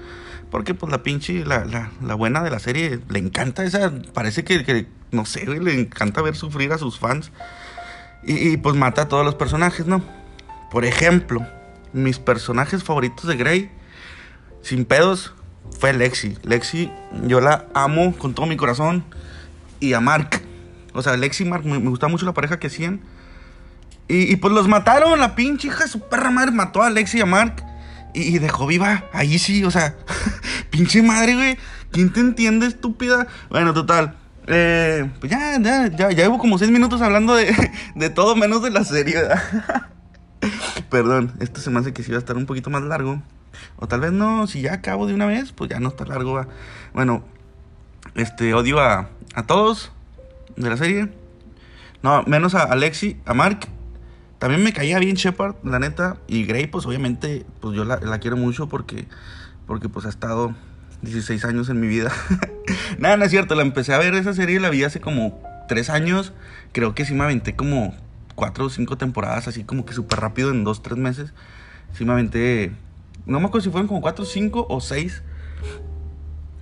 Porque 0.50 0.76
pues 0.76 0.92
la 0.92 1.02
pinche, 1.02 1.44
la, 1.46 1.66
la, 2.00 2.14
buena 2.14 2.44
de 2.44 2.52
la 2.52 2.60
serie, 2.60 3.00
le 3.10 3.18
encanta 3.18 3.64
esa, 3.64 3.92
parece 4.14 4.44
que, 4.44 4.64
que 4.64 4.88
no 5.10 5.26
sé, 5.26 5.48
le 5.48 5.74
encanta 5.74 6.22
ver 6.22 6.36
sufrir 6.36 6.72
a 6.72 6.78
sus 6.78 7.00
fans. 7.00 7.32
Y, 8.24 8.50
y 8.50 8.58
pues 8.58 8.76
mata 8.76 9.02
a 9.02 9.08
todos 9.08 9.26
los 9.26 9.34
personajes, 9.34 9.88
¿no? 9.88 10.04
Por 10.74 10.86
ejemplo, 10.86 11.46
mis 11.94 12.18
personajes 12.18 12.84
favoritos 12.84 13.28
de 13.28 13.36
Grey 13.38 13.70
sin 14.64 14.86
pedos, 14.86 15.32
fue 15.80 15.94
Lexi. 15.94 16.36
Lexi, 16.42 16.92
yo 17.28 17.42
la 17.42 17.68
amo 17.76 18.18
con 18.18 18.34
todo 18.34 18.48
mi 18.48 18.58
corazón. 18.58 19.06
Y 19.80 19.94
a 19.94 20.00
Mark. 20.00 20.42
O 20.94 21.04
sea, 21.04 21.16
Lexi 21.16 21.44
y 21.44 21.48
Mark, 21.48 21.64
me, 21.64 21.78
gusta 21.78 22.08
mucho 22.08 22.26
la 22.26 22.34
pareja 22.34 22.58
que 22.58 22.68
hacían. 22.68 23.02
Y, 24.08 24.36
pues 24.38 24.52
los 24.52 24.68
mataron, 24.68 25.20
la 25.20 25.36
pinche 25.36 25.68
hija 25.68 25.84
de 25.84 25.90
su 25.92 26.00
perra 26.10 26.32
madre 26.32 26.50
mató 26.50 26.82
a 26.82 26.90
Lexi 26.90 27.20
y 27.20 27.22
a 27.22 27.28
Mark. 27.28 27.64
Y, 28.16 28.40
dejó 28.40 28.66
viva 28.66 29.04
ahí 29.14 29.38
sí, 29.38 29.64
o 29.64 29.70
sea, 29.70 29.96
pinche 30.72 31.04
madre, 31.04 31.36
güey. 31.36 31.58
¿Quién 31.92 32.12
te 32.12 32.20
entiende, 32.20 32.66
estúpida? 32.66 33.28
Bueno, 33.52 33.76
total. 33.76 34.16
Eh, 34.48 35.08
pues 35.20 35.32
ya, 35.32 35.60
ya, 35.62 35.86
ya, 35.86 36.10
ya 36.10 36.24
llevo 36.24 36.40
como 36.40 36.58
seis 36.58 36.72
minutos 36.72 37.00
hablando 37.04 37.36
de, 37.36 37.56
de 37.94 38.10
todo 38.10 38.36
menos 38.36 38.64
de 38.64 38.72
la 38.72 38.84
serie. 38.84 39.20
Perdón, 40.90 41.34
esto 41.40 41.62
se 41.62 41.70
me 41.70 41.80
hace 41.80 41.94
que 41.94 42.04
sí 42.04 42.12
va 42.12 42.18
a 42.18 42.20
estar 42.20 42.38
un 42.38 42.46
poquito 42.46 42.70
más 42.70 42.84
largo. 42.84 43.22
O 43.78 43.88
tal 43.88 44.02
vez 44.02 44.12
no, 44.12 44.48
si 44.48 44.62
ya 44.62 44.74
acabo 44.74 45.08
de 45.08 45.14
una 45.14 45.26
vez, 45.26 45.52
pues 45.52 45.70
ya 45.70 45.80
no 45.80 45.90
está 45.90 46.06
largo. 46.06 46.46
Bueno, 46.94 47.24
este, 48.16 48.54
odio 48.54 48.80
a, 48.80 49.10
a 49.36 49.44
todos 49.44 49.92
de 50.56 50.70
la 50.70 50.78
serie. 50.78 51.10
No, 52.02 52.24
menos 52.24 52.56
a 52.56 52.64
Alexi, 52.64 53.18
a 53.26 53.34
Mark. 53.34 53.68
También 54.40 54.64
me 54.64 54.74
caía 54.74 55.00
bien 55.00 55.16
Shepard, 55.16 55.56
la 55.64 55.80
neta. 55.80 56.18
Y 56.28 56.46
Grey, 56.46 56.68
pues 56.68 56.86
obviamente, 56.86 57.46
pues 57.62 57.76
yo 57.76 57.86
la, 57.86 57.98
la 57.98 58.20
quiero 58.20 58.36
mucho 58.36 58.68
porque, 58.68 59.08
porque 59.66 59.88
pues 59.88 60.06
ha 60.06 60.10
estado 60.10 60.54
16 61.02 61.46
años 61.46 61.70
en 61.70 61.80
mi 61.80 61.88
vida. 61.88 62.12
Nada, 62.98 63.16
no 63.16 63.24
es 63.24 63.32
cierto. 63.32 63.56
La 63.56 63.62
empecé 63.62 63.94
a 63.94 64.00
ver 64.00 64.14
esa 64.16 64.34
serie, 64.34 64.60
la 64.60 64.70
vi 64.70 64.84
hace 64.84 65.00
como 65.00 65.42
3 65.70 65.90
años. 65.90 66.34
Creo 66.74 66.94
que 66.94 67.06
sí 67.06 67.14
me 67.14 67.24
aventé 67.24 67.56
como 67.56 67.96
4 68.36 68.66
o 68.66 68.70
5 68.70 68.98
temporadas, 68.98 69.48
así 69.48 69.64
como 69.64 69.86
que 69.86 69.94
súper 69.94 70.20
rápido 70.20 70.52
en 70.52 70.64
2, 70.64 70.82
3 70.84 70.98
meses. 70.98 71.34
Sí 71.94 72.06
me 72.06 72.14
aventé 72.14 72.74
no 73.26 73.40
me 73.40 73.48
acuerdo 73.48 73.64
si 73.64 73.70
fueron 73.70 73.88
como 73.88 74.02
4, 74.02 74.26
5 74.26 74.68
o 74.70 74.82
6. 74.82 75.24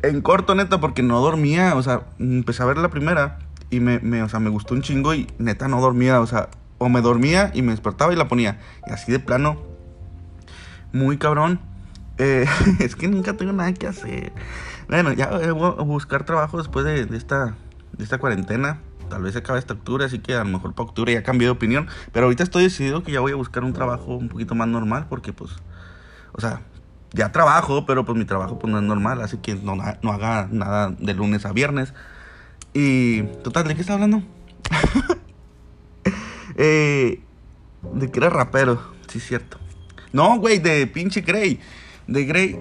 En 0.04 0.22
corto, 0.22 0.56
neta, 0.56 0.80
porque 0.80 1.02
no 1.02 1.20
dormía. 1.20 1.76
O 1.76 1.84
sea, 1.84 2.04
empecé 2.20 2.64
a 2.64 2.68
ver 2.68 2.78
la 2.78 2.90
primera 2.90 3.40
y 3.70 3.80
me, 3.80 4.00
me, 4.00 4.22
o 4.22 4.30
sea, 4.30 4.40
me 4.40 4.50
gustó 4.50 4.74
un 4.74 4.82
chingo 4.82 5.14
y 5.14 5.28
neta 5.40 5.68
no 5.68 5.82
dormía. 5.82 6.22
O 6.22 6.28
sea, 6.28 6.50
o 6.78 6.90
me 6.90 7.02
dormía 7.02 7.52
y 7.54 7.62
me 7.62 7.72
despertaba 7.72 8.14
y 8.14 8.16
la 8.16 8.28
ponía. 8.28 8.60
Y 8.88 8.92
así 8.92 9.12
de 9.12 9.20
plano, 9.20 9.62
muy 10.94 11.18
cabrón. 11.18 11.60
Eh, 12.18 12.46
es 12.80 12.96
que 12.96 13.08
nunca 13.08 13.34
tengo 13.34 13.54
nada 13.54 13.74
que 13.74 13.88
hacer. 13.88 14.32
Bueno, 14.88 15.14
ya 15.14 15.30
voy 15.54 15.74
a 15.78 15.84
buscar 15.84 16.26
trabajo 16.26 16.58
después 16.58 16.86
de, 16.86 17.06
de, 17.06 17.18
esta, 17.18 17.56
de 17.98 18.04
esta 18.04 18.20
cuarentena. 18.20 18.80
Tal 19.12 19.22
vez 19.24 19.36
acabe 19.36 19.60
esta 19.60 19.74
octubre, 19.74 20.06
así 20.06 20.20
que 20.20 20.36
a 20.36 20.46
lo 20.46 20.46
mejor 20.46 20.74
para 20.74 20.88
octubre 20.88 21.12
ya 21.12 21.22
cambié 21.22 21.48
de 21.48 21.52
opinión. 21.52 21.88
Pero 22.14 22.28
ahorita 22.28 22.44
estoy 22.44 22.64
decidido 22.64 23.04
que 23.04 23.12
ya 23.12 23.20
voy 23.20 23.34
a 23.34 23.36
buscar 23.36 23.66
un 23.66 23.74
trabajo 23.74 24.16
un 24.16 24.30
poquito 24.30 24.56
más 24.56 24.70
normal 24.70 25.08
porque 25.10 25.34
pues 25.34 25.52
o 26.34 26.40
sea, 26.40 26.62
ya 27.14 27.32
trabajo, 27.32 27.86
pero 27.86 28.06
pues 28.06 28.18
mi 28.18 28.26
trabajo 28.26 28.58
pues 28.58 28.72
no 28.72 28.80
es 28.80 28.86
normal, 28.86 29.22
así 29.22 29.38
que 29.38 29.56
no, 29.56 29.76
no 29.76 30.12
haga 30.12 30.48
nada 30.50 30.96
de 30.98 31.14
lunes 31.14 31.46
a 31.46 31.52
viernes. 31.52 31.94
Y, 32.74 33.24
total, 33.44 33.68
¿de 33.68 33.76
qué 33.76 33.82
está 33.82 33.96
hablando? 33.96 34.24
eh, 36.56 37.22
de 37.94 38.12
que 38.12 38.20
era 38.20 38.30
rapero, 38.30 38.82
sí 39.10 39.20
cierto. 39.20 39.58
No, 40.14 40.40
güey, 40.40 40.60
de 40.60 40.88
pinche 40.88 41.20
Grey. 41.20 41.60
De 42.08 42.24
Grey. 42.24 42.58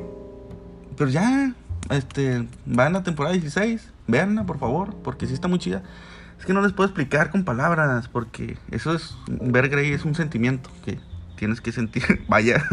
pero 0.96 1.10
ya, 1.10 1.54
este, 1.90 2.48
va 2.66 2.88
en 2.88 2.94
la 2.94 3.04
temporada 3.04 3.34
16. 3.34 3.92
Veanla, 4.08 4.46
por 4.46 4.58
favor, 4.58 4.96
porque 5.04 5.28
sí 5.28 5.34
está 5.34 5.46
muy 5.46 5.60
chida. 5.60 5.84
Es 6.40 6.46
que 6.46 6.54
no 6.54 6.62
les 6.62 6.72
puedo 6.72 6.88
explicar 6.88 7.30
con 7.30 7.44
palabras, 7.44 8.08
porque 8.08 8.56
eso 8.70 8.94
es, 8.94 9.14
ver 9.28 9.68
Grey 9.68 9.92
es 9.92 10.06
un 10.06 10.14
sentimiento 10.14 10.70
que 10.86 10.98
tienes 11.36 11.60
que 11.60 11.70
sentir. 11.70 12.24
Vaya. 12.28 12.64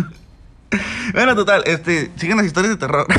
bueno, 1.14 1.36
total, 1.36 1.64
este, 1.66 2.10
siguen 2.16 2.38
las 2.38 2.46
historias 2.46 2.72
de 2.72 2.78
terror. 2.78 3.06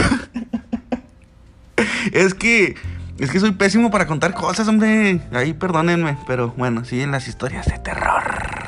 es 2.12 2.32
que, 2.32 2.76
es 3.18 3.30
que 3.30 3.40
soy 3.40 3.52
pésimo 3.52 3.90
para 3.90 4.06
contar 4.06 4.32
cosas, 4.32 4.66
hombre. 4.68 5.20
Ahí 5.32 5.52
perdónenme, 5.52 6.16
pero 6.26 6.54
bueno, 6.56 6.86
siguen 6.86 7.10
las 7.10 7.28
historias 7.28 7.66
de 7.66 7.78
terror. 7.78 8.67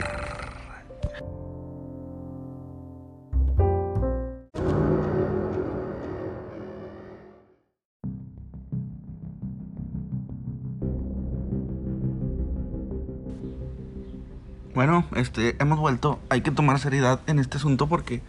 Bueno, 14.80 15.04
este, 15.14 15.56
hemos 15.60 15.78
vuelto. 15.78 16.20
Hay 16.30 16.40
que 16.40 16.50
tomar 16.50 16.78
seriedad 16.78 17.20
en 17.26 17.38
este 17.38 17.58
asunto 17.58 17.86
porque, 17.86 18.22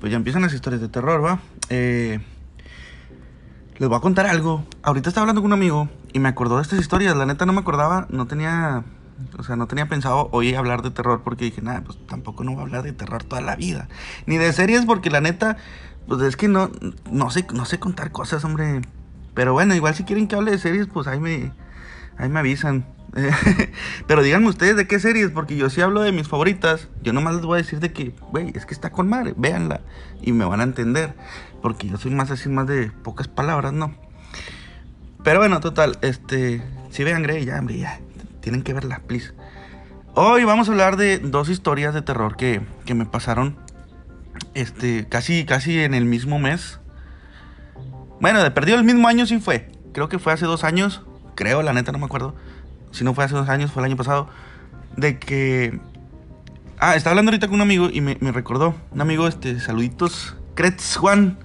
pues 0.00 0.10
ya 0.10 0.16
empiezan 0.16 0.40
las 0.40 0.54
historias 0.54 0.80
de 0.80 0.88
terror, 0.88 1.22
¿va? 1.22 1.40
Eh, 1.68 2.18
les 3.76 3.88
voy 3.90 3.98
a 3.98 4.00
contar 4.00 4.24
algo. 4.24 4.64
Ahorita 4.82 5.10
estaba 5.10 5.24
hablando 5.24 5.42
con 5.42 5.50
un 5.50 5.52
amigo 5.52 5.90
y 6.14 6.18
me 6.18 6.30
acordó 6.30 6.56
de 6.56 6.62
estas 6.62 6.80
historias. 6.80 7.14
La 7.14 7.26
neta 7.26 7.44
no 7.44 7.52
me 7.52 7.60
acordaba, 7.60 8.06
no 8.08 8.26
tenía, 8.26 8.84
o 9.38 9.42
sea, 9.42 9.56
no 9.56 9.66
tenía 9.66 9.84
pensado 9.84 10.30
hoy 10.32 10.54
hablar 10.54 10.80
de 10.80 10.92
terror 10.92 11.20
porque 11.22 11.44
dije, 11.44 11.60
nada, 11.60 11.82
pues 11.84 11.98
tampoco 12.06 12.42
no 12.42 12.52
voy 12.52 12.60
a 12.60 12.62
hablar 12.62 12.84
de 12.84 12.94
terror 12.94 13.22
toda 13.24 13.42
la 13.42 13.56
vida. 13.56 13.88
Ni 14.24 14.38
de 14.38 14.50
series 14.54 14.86
porque 14.86 15.10
la 15.10 15.20
neta, 15.20 15.58
pues 16.08 16.22
es 16.22 16.38
que 16.38 16.48
no, 16.48 16.70
no 17.10 17.28
sé, 17.28 17.46
no 17.52 17.66
sé 17.66 17.78
contar 17.78 18.12
cosas, 18.12 18.46
hombre. 18.46 18.80
Pero 19.34 19.52
bueno, 19.52 19.74
igual 19.74 19.94
si 19.94 20.04
quieren 20.04 20.26
que 20.26 20.36
hable 20.36 20.52
de 20.52 20.58
series, 20.58 20.86
pues 20.86 21.06
ahí 21.06 21.20
me, 21.20 21.52
ahí 22.16 22.30
me 22.30 22.38
avisan. 22.38 22.86
Pero 24.06 24.22
díganme 24.22 24.48
ustedes 24.48 24.76
de 24.76 24.86
qué 24.86 24.98
series, 24.98 25.30
porque 25.30 25.56
yo 25.56 25.68
sí 25.68 25.80
hablo 25.80 26.00
de 26.02 26.12
mis 26.12 26.28
favoritas. 26.28 26.88
Yo 27.02 27.12
nomás 27.12 27.34
les 27.34 27.44
voy 27.44 27.56
a 27.56 27.62
decir 27.62 27.80
de 27.80 27.92
que, 27.92 28.14
güey, 28.30 28.52
es 28.54 28.64
que 28.64 28.74
está 28.74 28.90
con 28.90 29.08
madre, 29.08 29.34
véanla. 29.36 29.82
Y 30.22 30.32
me 30.32 30.44
van 30.44 30.60
a 30.60 30.64
entender. 30.64 31.14
Porque 31.60 31.88
yo 31.88 31.98
soy 31.98 32.10
más 32.12 32.30
así, 32.30 32.48
más 32.48 32.66
de 32.66 32.90
pocas 32.90 33.28
palabras, 33.28 33.72
¿no? 33.72 33.94
Pero 35.22 35.40
bueno, 35.40 35.60
total, 35.60 35.98
este. 36.00 36.62
Si 36.90 37.04
vean 37.04 37.22
Grey, 37.22 37.44
ya, 37.44 37.58
hombre, 37.58 37.78
ya. 37.78 38.00
Tienen 38.40 38.62
que 38.62 38.72
verla, 38.72 39.02
please. 39.06 39.32
Hoy 40.14 40.44
vamos 40.44 40.68
a 40.68 40.72
hablar 40.72 40.96
de 40.96 41.18
dos 41.18 41.48
historias 41.48 41.94
de 41.94 42.02
terror 42.02 42.36
que, 42.36 42.62
que 42.84 42.94
me 42.94 43.06
pasaron. 43.06 43.56
Este, 44.54 45.06
casi, 45.08 45.44
casi 45.44 45.80
en 45.80 45.94
el 45.94 46.06
mismo 46.06 46.38
mes. 46.38 46.80
Bueno, 48.20 48.42
de 48.42 48.50
perdido 48.50 48.78
el 48.78 48.84
mismo 48.84 49.06
año 49.08 49.26
sí 49.26 49.38
fue. 49.38 49.70
Creo 49.92 50.08
que 50.08 50.18
fue 50.18 50.32
hace 50.32 50.46
dos 50.46 50.64
años. 50.64 51.02
Creo, 51.34 51.62
la 51.62 51.72
neta, 51.72 51.92
no 51.92 51.98
me 51.98 52.06
acuerdo 52.06 52.34
si 52.92 53.04
no 53.04 53.14
fue 53.14 53.24
hace 53.24 53.34
dos 53.34 53.48
años, 53.48 53.72
fue 53.72 53.82
el 53.82 53.86
año 53.86 53.96
pasado, 53.96 54.28
de 54.96 55.18
que... 55.18 55.80
Ah, 56.78 56.96
estaba 56.96 57.12
hablando 57.12 57.30
ahorita 57.30 57.46
con 57.46 57.56
un 57.56 57.60
amigo 57.60 57.88
y 57.92 58.00
me, 58.00 58.14
recordó, 58.32 58.74
un 58.90 59.00
amigo, 59.00 59.28
este, 59.28 59.60
saluditos, 59.60 60.36
Kretz 60.54 60.96
Juan, 60.96 61.38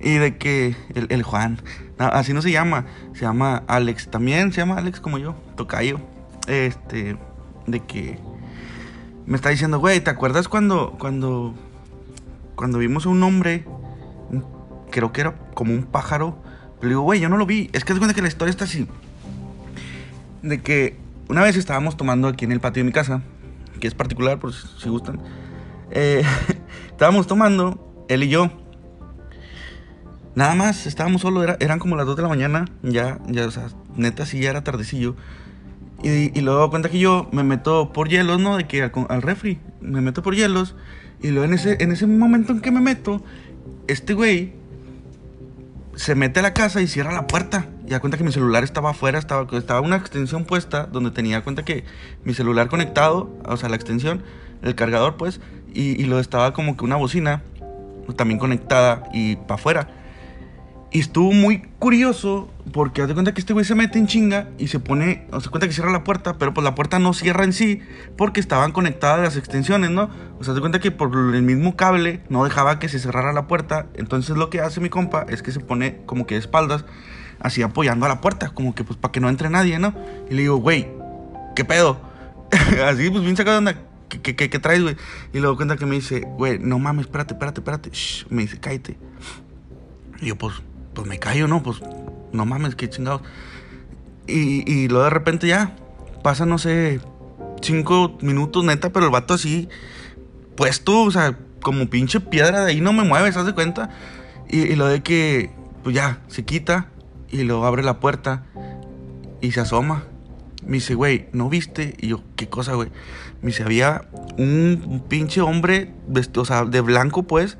y 0.00 0.14
de 0.14 0.36
que 0.36 0.74
el, 0.94 1.22
Juan, 1.22 1.60
así 1.98 2.32
no 2.32 2.42
se 2.42 2.50
llama, 2.50 2.86
se 3.14 3.20
llama 3.20 3.62
Alex, 3.68 4.10
también 4.10 4.52
se 4.52 4.60
llama 4.60 4.76
Alex 4.78 5.00
como 5.00 5.18
yo, 5.18 5.36
Tocayo, 5.56 6.00
este, 6.48 7.16
de 7.68 7.80
que 7.80 8.18
me 9.24 9.36
está 9.36 9.50
diciendo, 9.50 9.78
güey, 9.78 10.00
¿te 10.00 10.10
acuerdas 10.10 10.48
cuando, 10.48 10.96
cuando, 10.98 11.54
cuando 12.56 12.78
vimos 12.78 13.06
a 13.06 13.10
un 13.10 13.22
hombre, 13.22 13.64
creo 14.90 15.12
que 15.12 15.20
era 15.20 15.34
como 15.54 15.72
un 15.72 15.84
pájaro, 15.84 16.42
le 16.80 16.88
digo, 16.88 17.02
güey, 17.02 17.20
yo 17.20 17.28
no 17.28 17.36
lo 17.36 17.46
vi, 17.46 17.70
es 17.72 17.84
que 17.84 17.92
es 17.92 17.98
cuenta 18.00 18.14
que 18.14 18.22
la 18.22 18.28
historia 18.28 18.50
está 18.50 18.64
así, 18.64 18.88
de 20.42 20.60
que 20.60 20.96
una 21.28 21.42
vez 21.42 21.56
estábamos 21.56 21.96
tomando 21.96 22.28
aquí 22.28 22.44
en 22.44 22.52
el 22.52 22.60
patio 22.60 22.82
de 22.82 22.86
mi 22.86 22.92
casa, 22.92 23.22
que 23.80 23.86
es 23.86 23.94
particular, 23.94 24.38
por 24.38 24.52
si 24.52 24.88
gustan. 24.88 25.20
Eh, 25.90 26.22
estábamos 26.88 27.26
tomando, 27.26 28.04
él 28.08 28.24
y 28.24 28.28
yo. 28.28 28.50
Nada 30.34 30.54
más, 30.54 30.86
estábamos 30.86 31.22
solo, 31.22 31.42
eran 31.42 31.78
como 31.78 31.96
las 31.96 32.06
2 32.06 32.16
de 32.16 32.22
la 32.22 32.28
mañana, 32.28 32.64
ya, 32.82 33.18
ya, 33.28 33.46
o 33.46 33.50
sea, 33.50 33.68
neta, 33.96 34.24
sí, 34.24 34.40
ya 34.40 34.50
era 34.50 34.64
tardecillo. 34.64 35.14
Y, 36.02 36.36
y 36.36 36.40
luego 36.40 36.70
cuenta 36.70 36.88
que 36.88 36.98
yo 36.98 37.28
me 37.32 37.44
meto 37.44 37.92
por 37.92 38.08
hielos, 38.08 38.40
¿no? 38.40 38.56
De 38.56 38.66
que 38.66 38.82
al, 38.82 38.92
al, 39.08 39.22
refri, 39.22 39.60
me 39.80 40.00
meto 40.00 40.22
por 40.22 40.34
hielos. 40.34 40.74
Y 41.20 41.28
luego 41.28 41.44
en 41.44 41.54
ese, 41.54 41.76
en 41.80 41.92
ese 41.92 42.06
momento 42.06 42.52
en 42.52 42.60
que 42.60 42.70
me 42.70 42.80
meto, 42.80 43.22
este 43.86 44.14
güey 44.14 44.54
se 45.94 46.14
mete 46.14 46.40
a 46.40 46.42
la 46.42 46.54
casa 46.54 46.80
y 46.80 46.86
cierra 46.86 47.12
la 47.12 47.26
puerta. 47.26 47.66
Y 47.86 47.90
da 47.90 48.00
cuenta 48.00 48.16
que 48.16 48.24
mi 48.24 48.32
celular 48.32 48.64
estaba 48.64 48.90
afuera, 48.90 49.18
estaba, 49.18 49.46
estaba 49.56 49.80
una 49.80 49.96
extensión 49.96 50.44
puesta 50.44 50.86
donde 50.86 51.10
tenía 51.10 51.42
cuenta 51.42 51.64
que 51.64 51.84
mi 52.24 52.34
celular 52.34 52.68
conectado, 52.68 53.30
o 53.44 53.56
sea, 53.56 53.68
la 53.68 53.76
extensión, 53.76 54.22
el 54.62 54.74
cargador, 54.74 55.16
pues, 55.16 55.40
y, 55.74 56.00
y 56.00 56.04
lo 56.04 56.18
estaba 56.18 56.52
como 56.52 56.76
que 56.76 56.84
una 56.84 56.96
bocina 56.96 57.42
también 58.16 58.38
conectada 58.38 59.04
y 59.12 59.36
para 59.36 59.54
afuera. 59.54 59.88
Y 60.90 61.00
estuvo 61.00 61.32
muy 61.32 61.62
curioso 61.78 62.50
porque 62.72 63.02
haz 63.02 63.08
de 63.08 63.14
cuenta 63.14 63.34
que 63.34 63.40
este 63.40 63.52
güey 63.52 63.64
se 63.64 63.74
mete 63.74 63.98
en 63.98 64.06
chinga 64.06 64.48
y 64.58 64.68
se 64.68 64.80
pone, 64.80 65.26
o 65.30 65.40
se 65.40 65.50
cuenta 65.50 65.66
que 65.66 65.74
cierra 65.74 65.92
la 65.92 66.04
puerta, 66.04 66.38
pero 66.38 66.54
pues 66.54 66.64
la 66.64 66.74
puerta 66.74 66.98
no 66.98 67.12
cierra 67.12 67.44
en 67.44 67.52
sí 67.52 67.82
porque 68.16 68.40
estaban 68.40 68.72
conectadas 68.72 69.20
las 69.20 69.36
extensiones, 69.36 69.90
¿no? 69.90 70.10
O 70.40 70.44
sea, 70.44 70.52
haz 70.52 70.54
de 70.54 70.60
cuenta 70.60 70.80
que 70.80 70.90
por 70.90 71.14
el 71.34 71.42
mismo 71.42 71.76
cable 71.76 72.22
no 72.30 72.44
dejaba 72.44 72.78
que 72.78 72.88
se 72.88 72.98
cerrara 72.98 73.32
la 73.32 73.46
puerta. 73.46 73.86
Entonces 73.94 74.36
lo 74.36 74.48
que 74.48 74.60
hace 74.60 74.80
mi 74.80 74.88
compa 74.88 75.26
es 75.28 75.42
que 75.42 75.52
se 75.52 75.60
pone 75.60 76.00
como 76.06 76.26
que 76.26 76.34
de 76.34 76.40
espaldas, 76.40 76.84
así 77.40 77.62
apoyando 77.62 78.06
a 78.06 78.08
la 78.08 78.20
puerta, 78.20 78.50
como 78.50 78.74
que 78.74 78.84
pues 78.84 78.98
para 78.98 79.12
que 79.12 79.20
no 79.20 79.28
entre 79.28 79.50
nadie, 79.50 79.78
¿no? 79.78 79.94
Y 80.30 80.34
le 80.34 80.42
digo, 80.42 80.56
güey, 80.56 80.88
¿qué 81.54 81.64
pedo? 81.64 82.00
así 82.86 83.10
pues 83.10 83.22
bien 83.22 83.36
sacado 83.36 83.60
de 83.60 83.70
onda. 83.70 83.82
¿Qué, 84.08 84.36
qué, 84.36 84.50
qué, 84.50 84.58
traes, 84.58 84.82
güey? 84.82 84.96
Y 85.32 85.38
luego 85.38 85.56
cuenta 85.56 85.76
que 85.76 85.86
me 85.86 85.94
dice, 85.94 86.20
güey, 86.20 86.58
no 86.58 86.78
mames, 86.78 87.06
espérate, 87.06 87.32
espérate, 87.32 87.60
espérate. 87.60 87.90
Shh, 87.90 88.26
me 88.28 88.42
dice, 88.42 88.60
cállate. 88.60 88.98
Y 90.20 90.26
yo, 90.26 90.36
pues, 90.36 90.56
pues 90.92 91.06
me 91.06 91.18
callo, 91.18 91.48
¿no? 91.48 91.62
Pues 91.62 91.80
no 92.32 92.46
mames, 92.46 92.74
qué 92.74 92.88
chingados. 92.88 93.22
Y, 94.26 94.70
y 94.70 94.88
luego 94.88 95.04
de 95.04 95.10
repente 95.10 95.46
ya, 95.46 95.74
pasa, 96.22 96.46
no 96.46 96.58
sé, 96.58 97.00
cinco 97.60 98.16
minutos 98.20 98.64
neta, 98.64 98.90
pero 98.90 99.06
el 99.06 99.12
vato 99.12 99.34
así, 99.34 99.68
puesto, 100.56 101.02
o 101.02 101.10
sea, 101.10 101.38
como 101.62 101.88
pinche 101.88 102.20
piedra 102.20 102.64
de 102.64 102.72
ahí 102.72 102.80
no 102.80 102.92
me 102.92 103.04
mueve, 103.04 103.32
¿sabes 103.32 103.46
de 103.46 103.54
cuenta? 103.54 103.90
Y, 104.48 104.74
lo 104.76 104.86
de 104.86 105.02
que, 105.02 105.50
pues 105.82 105.94
ya, 105.94 106.20
se 106.28 106.44
quita 106.44 106.88
y 107.30 107.42
luego 107.42 107.66
abre 107.66 107.82
la 107.82 108.00
puerta 108.00 108.44
y 109.40 109.52
se 109.52 109.60
asoma. 109.60 110.04
Me 110.64 110.74
dice, 110.74 110.94
güey, 110.94 111.28
¿no 111.32 111.48
viste? 111.48 111.96
Y 111.98 112.08
yo, 112.08 112.22
¿qué 112.36 112.48
cosa, 112.48 112.74
güey? 112.74 112.90
Me 113.40 113.48
dice, 113.48 113.64
había 113.64 114.08
un, 114.38 114.84
un 114.86 115.00
pinche 115.08 115.40
hombre, 115.40 115.92
vestido, 116.06 116.42
o 116.42 116.44
sea, 116.44 116.64
de 116.64 116.80
blanco, 116.80 117.24
pues, 117.24 117.56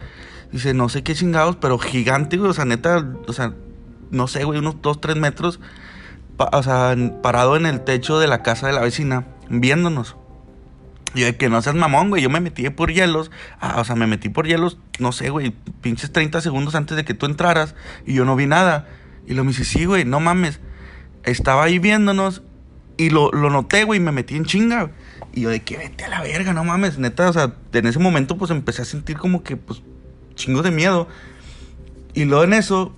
Dice, 0.52 0.74
no 0.74 0.90
sé 0.90 1.02
qué 1.02 1.14
chingados, 1.14 1.56
pero 1.56 1.78
gigante, 1.78 2.36
güey. 2.36 2.50
O 2.50 2.54
sea, 2.54 2.66
neta, 2.66 3.08
o 3.26 3.32
sea, 3.32 3.54
no 4.12 4.28
sé, 4.28 4.44
güey, 4.44 4.60
unos 4.60 4.80
2, 4.80 5.00
3 5.00 5.16
metros. 5.16 5.58
o 6.38 6.62
sea, 6.62 6.94
parado 7.22 7.56
en 7.56 7.66
el 7.66 7.82
techo 7.82 8.20
de 8.20 8.28
la 8.28 8.42
casa 8.42 8.68
de 8.68 8.74
la 8.74 8.80
vecina, 8.82 9.26
viéndonos. 9.48 10.16
Yo 11.14 11.26
de 11.26 11.36
que 11.36 11.48
no 11.48 11.60
seas 11.60 11.74
mamón, 11.74 12.10
güey. 12.10 12.22
Yo 12.22 12.30
me 12.30 12.40
metí 12.40 12.68
por 12.70 12.92
hielos. 12.92 13.30
Ah, 13.60 13.80
o 13.80 13.84
sea, 13.84 13.96
me 13.96 14.06
metí 14.06 14.28
por 14.28 14.46
hielos, 14.46 14.78
no 14.98 15.12
sé, 15.12 15.30
güey, 15.30 15.50
pinches 15.80 16.12
30 16.12 16.40
segundos 16.40 16.74
antes 16.74 16.96
de 16.96 17.04
que 17.04 17.14
tú 17.14 17.26
entraras. 17.26 17.74
Y 18.06 18.14
yo 18.14 18.24
no 18.24 18.36
vi 18.36 18.46
nada. 18.46 18.88
Y 19.26 19.34
lo 19.34 19.44
me 19.44 19.50
dice, 19.50 19.64
sí, 19.64 19.84
güey, 19.84 20.04
no 20.04 20.20
mames. 20.20 20.60
Estaba 21.24 21.64
ahí 21.64 21.78
viéndonos. 21.78 22.42
Y 22.96 23.10
lo, 23.10 23.30
lo 23.30 23.50
noté, 23.50 23.84
güey, 23.84 23.98
y 23.98 24.02
me 24.02 24.12
metí 24.12 24.36
en 24.36 24.44
chinga. 24.44 24.90
Y 25.32 25.42
yo 25.42 25.50
de 25.50 25.62
que 25.62 25.78
vete 25.78 26.04
a 26.04 26.08
la 26.08 26.20
verga, 26.20 26.52
no 26.52 26.64
mames. 26.64 26.98
Neta, 26.98 27.28
o 27.28 27.32
sea, 27.32 27.54
en 27.72 27.86
ese 27.86 27.98
momento, 27.98 28.36
pues 28.36 28.50
empecé 28.50 28.82
a 28.82 28.84
sentir 28.84 29.16
como 29.16 29.42
que, 29.42 29.56
pues, 29.56 29.82
chingo 30.34 30.62
de 30.62 30.70
miedo. 30.70 31.08
Y 32.14 32.24
luego 32.24 32.44
en 32.44 32.52
eso, 32.52 32.94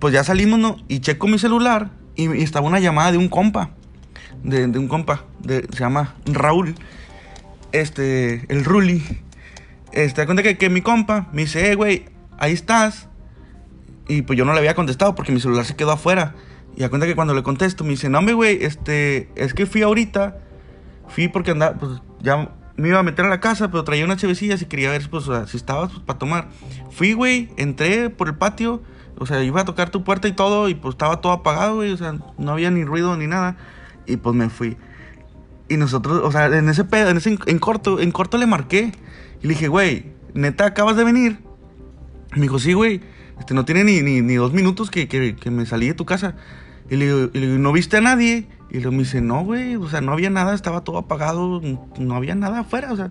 pues 0.00 0.12
ya 0.14 0.24
salimos, 0.24 0.58
¿no? 0.58 0.76
Y 0.88 1.00
checo 1.00 1.28
mi 1.28 1.38
celular 1.38 1.90
y, 2.16 2.42
estaba 2.42 2.66
una 2.66 2.80
llamada 2.80 3.12
de 3.12 3.18
un 3.18 3.28
compa. 3.28 3.70
De, 4.42 4.64
un 4.66 4.88
compa. 4.88 5.24
De, 5.40 5.66
se 5.72 5.78
llama 5.78 6.16
Raúl. 6.26 6.74
Este, 7.72 8.46
el 8.48 8.64
Ruli. 8.64 9.02
Este, 9.92 10.24
cuenta 10.24 10.42
que, 10.42 10.58
que 10.58 10.70
mi 10.70 10.80
compa 10.80 11.28
me 11.32 11.42
dice, 11.42 11.70
eh, 11.70 11.74
güey, 11.74 12.06
ahí 12.38 12.52
estás. 12.52 13.08
Y 14.08 14.22
pues 14.22 14.36
yo 14.36 14.44
no 14.44 14.52
le 14.52 14.58
había 14.58 14.74
contestado 14.74 15.14
porque 15.14 15.30
mi 15.30 15.40
celular 15.40 15.64
se 15.64 15.76
quedó 15.76 15.92
afuera. 15.92 16.34
Y 16.76 16.80
da 16.80 16.88
cuenta 16.88 17.06
que 17.06 17.14
cuando 17.14 17.34
le 17.34 17.42
contesto 17.42 17.84
me 17.84 17.90
dice, 17.90 18.08
no, 18.08 18.20
güey, 18.34 18.64
este, 18.64 19.28
es 19.36 19.54
que 19.54 19.66
fui 19.66 19.82
ahorita. 19.82 20.38
Fui 21.08 21.28
porque 21.28 21.50
andaba, 21.50 21.76
pues 21.76 22.00
ya 22.20 22.50
me 22.76 22.88
iba 22.88 22.98
a 22.98 23.02
meter 23.02 23.26
a 23.26 23.28
la 23.28 23.40
casa, 23.40 23.70
pero 23.70 23.84
traía 23.84 24.04
unas 24.04 24.18
chevecillas 24.18 24.62
y 24.62 24.66
quería 24.66 24.90
ver 24.90 25.08
pues, 25.10 25.24
si 25.46 25.56
estabas 25.56 25.90
pues, 25.90 26.02
para 26.04 26.18
tomar. 26.18 26.48
Fui, 26.90 27.12
güey, 27.12 27.50
entré 27.56 28.10
por 28.10 28.28
el 28.28 28.36
patio, 28.36 28.82
o 29.20 29.26
sea, 29.26 29.44
iba 29.44 29.60
a 29.60 29.64
tocar 29.66 29.90
tu 29.90 30.02
puerta 30.02 30.28
y 30.28 30.32
todo, 30.32 30.70
y 30.70 30.74
pues 30.74 30.94
estaba 30.94 31.20
todo 31.20 31.32
apagado, 31.32 31.76
güey, 31.76 31.92
o 31.92 31.96
sea, 31.98 32.14
no 32.38 32.52
había 32.52 32.70
ni 32.70 32.84
ruido 32.84 33.14
ni 33.18 33.26
nada. 33.26 33.58
Y 34.06 34.16
pues 34.16 34.34
me 34.34 34.48
fui. 34.48 34.78
Y 35.68 35.76
nosotros, 35.76 36.22
o 36.24 36.32
sea, 36.32 36.46
en 36.46 36.70
ese 36.70 36.84
pedo, 36.84 37.10
en 37.10 37.18
ese 37.18 37.38
en 37.44 37.58
corto, 37.58 38.00
en 38.00 38.12
corto 38.12 38.38
le 38.38 38.46
marqué. 38.46 38.92
Y 39.42 39.46
le 39.46 39.50
dije, 39.50 39.68
güey, 39.68 40.06
neta, 40.32 40.64
acabas 40.64 40.96
de 40.96 41.04
venir. 41.04 41.38
Me 42.34 42.40
dijo, 42.40 42.58
sí, 42.58 42.72
güey. 42.72 43.02
Este, 43.38 43.52
no 43.52 43.66
tiene 43.66 43.84
ni, 43.84 44.00
ni, 44.00 44.22
ni 44.22 44.36
dos 44.36 44.54
minutos 44.54 44.90
que, 44.90 45.06
que, 45.06 45.36
que, 45.36 45.50
me 45.50 45.66
salí 45.66 45.86
de 45.86 45.94
tu 45.94 46.06
casa. 46.06 46.34
Y 46.88 46.96
le, 46.96 47.04
digo, 47.04 47.30
y 47.34 47.38
le 47.40 47.46
digo, 47.46 47.58
¿no 47.58 47.72
viste 47.72 47.98
a 47.98 48.00
nadie? 48.00 48.48
Y 48.70 48.74
luego 48.74 48.92
me 48.92 48.98
dice, 48.98 49.20
no, 49.20 49.44
güey, 49.44 49.76
o 49.76 49.88
sea, 49.88 50.00
no 50.00 50.12
había 50.12 50.30
nada, 50.30 50.54
estaba 50.54 50.82
todo 50.82 50.98
apagado, 50.98 51.60
no 51.98 52.14
había 52.14 52.34
nada 52.34 52.60
afuera, 52.60 52.92
o 52.92 52.96
sea. 52.96 53.10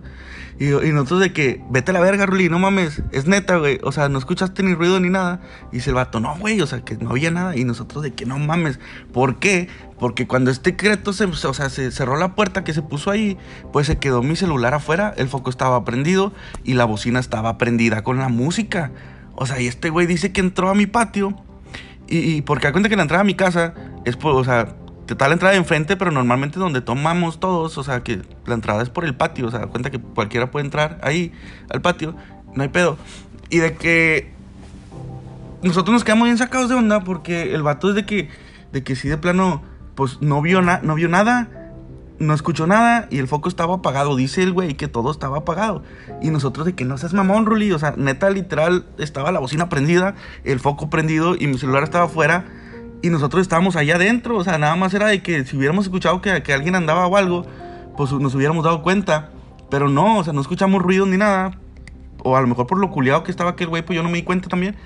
Y, 0.58 0.66
nosotros 0.92 1.20
de 1.20 1.32
que, 1.32 1.62
vete 1.70 1.90
a 1.90 1.94
la 1.94 2.00
verga, 2.00 2.26
Ruli, 2.26 2.48
no 2.48 2.58
mames, 2.58 3.02
es 3.12 3.26
neta, 3.26 3.56
güey, 3.56 3.78
o 3.82 3.92
sea, 3.92 4.08
no 4.08 4.18
escuchaste 4.18 4.62
ni 4.62 4.74
ruido 4.74 5.00
ni 5.00 5.08
nada. 5.08 5.40
Y 5.72 5.76
dice 5.76 5.90
el 5.90 5.96
vato, 5.96 6.20
no, 6.20 6.36
güey, 6.38 6.60
o 6.60 6.66
sea, 6.66 6.82
que 6.82 6.96
no 6.96 7.10
había 7.10 7.30
nada. 7.30 7.56
Y 7.56 7.64
nosotros 7.64 8.02
de 8.02 8.12
que, 8.12 8.26
no 8.26 8.38
mames, 8.38 8.78
¿por 9.12 9.38
qué? 9.38 9.68
Porque 9.98 10.26
cuando 10.26 10.50
este 10.50 10.76
creto 10.76 11.12
se, 11.12 11.24
o 11.24 11.54
sea, 11.54 11.68
se 11.70 11.90
cerró 11.90 12.16
la 12.16 12.34
puerta 12.34 12.64
que 12.64 12.72
se 12.72 12.82
puso 12.82 13.10
ahí, 13.10 13.38
pues 13.72 13.86
se 13.86 13.98
quedó 13.98 14.22
mi 14.22 14.36
celular 14.36 14.74
afuera, 14.74 15.14
el 15.16 15.28
foco 15.28 15.50
estaba 15.50 15.84
prendido 15.84 16.32
y 16.64 16.74
la 16.74 16.84
bocina 16.86 17.20
estaba 17.20 17.58
prendida 17.58 18.02
con 18.02 18.18
la 18.18 18.28
música. 18.28 18.92
O 19.34 19.46
sea, 19.46 19.60
y 19.60 19.66
este 19.66 19.90
güey 19.90 20.06
dice 20.06 20.32
que 20.32 20.40
entró 20.40 20.68
a 20.68 20.74
mi 20.74 20.86
patio. 20.86 21.34
Y, 22.12 22.42
porque 22.42 22.66
da 22.66 22.72
cuenta 22.72 22.88
que 22.88 22.96
la 22.96 23.02
entrada 23.02 23.20
a 23.20 23.24
mi 23.24 23.34
casa 23.34 23.72
es 24.04 24.16
por, 24.16 24.34
o 24.34 24.42
sea, 24.42 24.74
está 25.14 25.28
la 25.28 25.34
entrada 25.34 25.52
de 25.52 25.58
enfrente, 25.58 25.96
pero 25.96 26.10
normalmente 26.10 26.58
donde 26.58 26.80
tomamos 26.80 27.40
todos, 27.40 27.76
o 27.78 27.84
sea, 27.84 28.02
que 28.02 28.22
la 28.46 28.54
entrada 28.54 28.82
es 28.82 28.90
por 28.90 29.04
el 29.04 29.14
patio, 29.14 29.46
o 29.46 29.50
sea, 29.50 29.66
cuenta 29.66 29.90
que 29.90 29.98
cualquiera 29.98 30.50
puede 30.50 30.64
entrar 30.64 30.98
ahí 31.02 31.32
al 31.68 31.80
patio, 31.80 32.14
no 32.54 32.62
hay 32.62 32.68
pedo. 32.68 32.96
Y 33.48 33.58
de 33.58 33.74
que 33.74 34.32
nosotros 35.62 35.92
nos 35.92 36.04
quedamos 36.04 36.26
bien 36.26 36.38
sacados 36.38 36.68
de 36.68 36.74
onda 36.74 37.04
porque 37.04 37.54
el 37.54 37.62
vato 37.62 37.90
es 37.90 37.94
de 37.94 38.06
que, 38.06 38.28
de 38.72 38.82
que 38.82 38.96
sí, 38.96 39.08
de 39.08 39.18
plano, 39.18 39.62
pues 39.94 40.18
no 40.20 40.40
vio, 40.40 40.62
na 40.62 40.80
no 40.82 40.94
vio 40.94 41.08
nada, 41.08 41.48
no 42.18 42.34
escuchó 42.34 42.66
nada 42.66 43.08
y 43.10 43.18
el 43.18 43.26
foco 43.26 43.48
estaba 43.48 43.76
apagado. 43.76 44.14
Dice 44.14 44.42
el 44.42 44.52
güey 44.52 44.74
que 44.74 44.88
todo 44.88 45.10
estaba 45.10 45.38
apagado. 45.38 45.82
Y 46.22 46.30
nosotros 46.30 46.66
de 46.66 46.74
que 46.74 46.84
no 46.84 46.96
seas 46.98 47.14
mamón, 47.14 47.46
Ruli. 47.46 47.72
O 47.72 47.78
sea, 47.78 47.94
neta, 47.96 48.30
literal, 48.30 48.86
estaba 48.98 49.32
la 49.32 49.40
bocina 49.40 49.68
prendida, 49.68 50.14
el 50.44 50.60
foco 50.60 50.90
prendido 50.90 51.34
y 51.34 51.46
mi 51.46 51.58
celular 51.58 51.82
estaba 51.82 52.04
afuera. 52.04 52.44
Y 53.02 53.10
nosotros 53.10 53.42
estábamos 53.42 53.76
allá 53.76 53.96
adentro. 53.96 54.36
O 54.36 54.44
sea, 54.44 54.58
nada 54.58 54.76
más 54.76 54.94
era 54.94 55.08
de 55.08 55.22
que 55.22 55.44
si 55.44 55.56
hubiéramos 55.56 55.86
escuchado 55.86 56.20
que, 56.20 56.42
que 56.42 56.52
alguien 56.52 56.74
andaba 56.74 57.06
o 57.06 57.16
algo, 57.16 57.46
pues 57.96 58.12
nos 58.12 58.34
hubiéramos 58.34 58.64
dado 58.64 58.82
cuenta. 58.82 59.30
Pero 59.70 59.88
no, 59.88 60.18
o 60.18 60.24
sea, 60.24 60.32
no 60.32 60.40
escuchamos 60.40 60.82
ruido 60.82 61.06
ni 61.06 61.16
nada. 61.16 61.58
O 62.22 62.36
a 62.36 62.40
lo 62.40 62.46
mejor 62.46 62.66
por 62.66 62.78
lo 62.78 62.90
culiado 62.90 63.22
que 63.22 63.30
estaba 63.30 63.50
aquel 63.50 63.68
güey, 63.68 63.82
pues 63.82 63.96
yo 63.96 64.02
no 64.02 64.10
me 64.10 64.18
di 64.18 64.24
cuenta 64.24 64.48
también. 64.48 64.76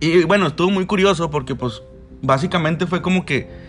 Y 0.00 0.24
bueno, 0.24 0.46
estuvo 0.46 0.70
muy 0.70 0.86
curioso 0.86 1.30
porque 1.30 1.54
pues 1.54 1.82
básicamente 2.22 2.86
fue 2.86 3.02
como 3.02 3.26
que 3.26 3.68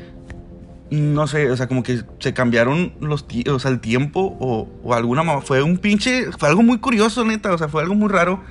no 0.91 1.27
sé, 1.27 1.51
o 1.51 1.57
sea, 1.57 1.67
como 1.67 1.83
que 1.83 2.01
se 2.19 2.33
cambiaron 2.33 2.93
los 2.99 3.25
o 3.51 3.59
sea, 3.59 3.69
el 3.71 3.79
tiempo 3.79 4.35
o, 4.39 4.67
o 4.83 4.93
alguna 4.93 5.41
fue 5.41 5.61
un 5.61 5.77
pinche, 5.77 6.31
fue 6.31 6.49
algo 6.49 6.63
muy 6.63 6.79
curioso, 6.79 7.23
neta, 7.23 7.53
o 7.53 7.57
sea, 7.57 7.67
fue 7.67 7.83
algo 7.83 7.95
muy 7.95 8.09
raro. 8.09 8.41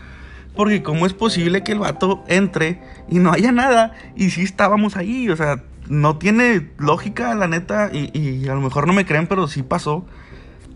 Porque 0.59 0.83
cómo 0.83 1.07
es 1.07 1.15
posible 1.15 1.63
que 1.63 1.71
el 1.71 1.79
vato 1.79 2.25
entre 2.27 2.83
y 3.09 3.21
no 3.21 3.31
haya 3.31 3.53
nada 3.53 3.93
y 4.17 4.31
sí 4.31 4.43
estábamos 4.43 4.97
ahí, 4.97 5.31
o 5.31 5.37
sea, 5.37 5.63
no 5.89 6.19
tiene 6.19 6.73
lógica, 6.79 7.33
la 7.37 7.47
neta, 7.47 7.91
y, 7.93 8.11
y 8.13 8.49
a 8.49 8.55
lo 8.55 8.61
mejor 8.61 8.89
no 8.89 8.93
me 8.93 9.07
creen, 9.07 9.29
pero 9.29 9.47
sí 9.47 9.63
pasó. 9.63 10.05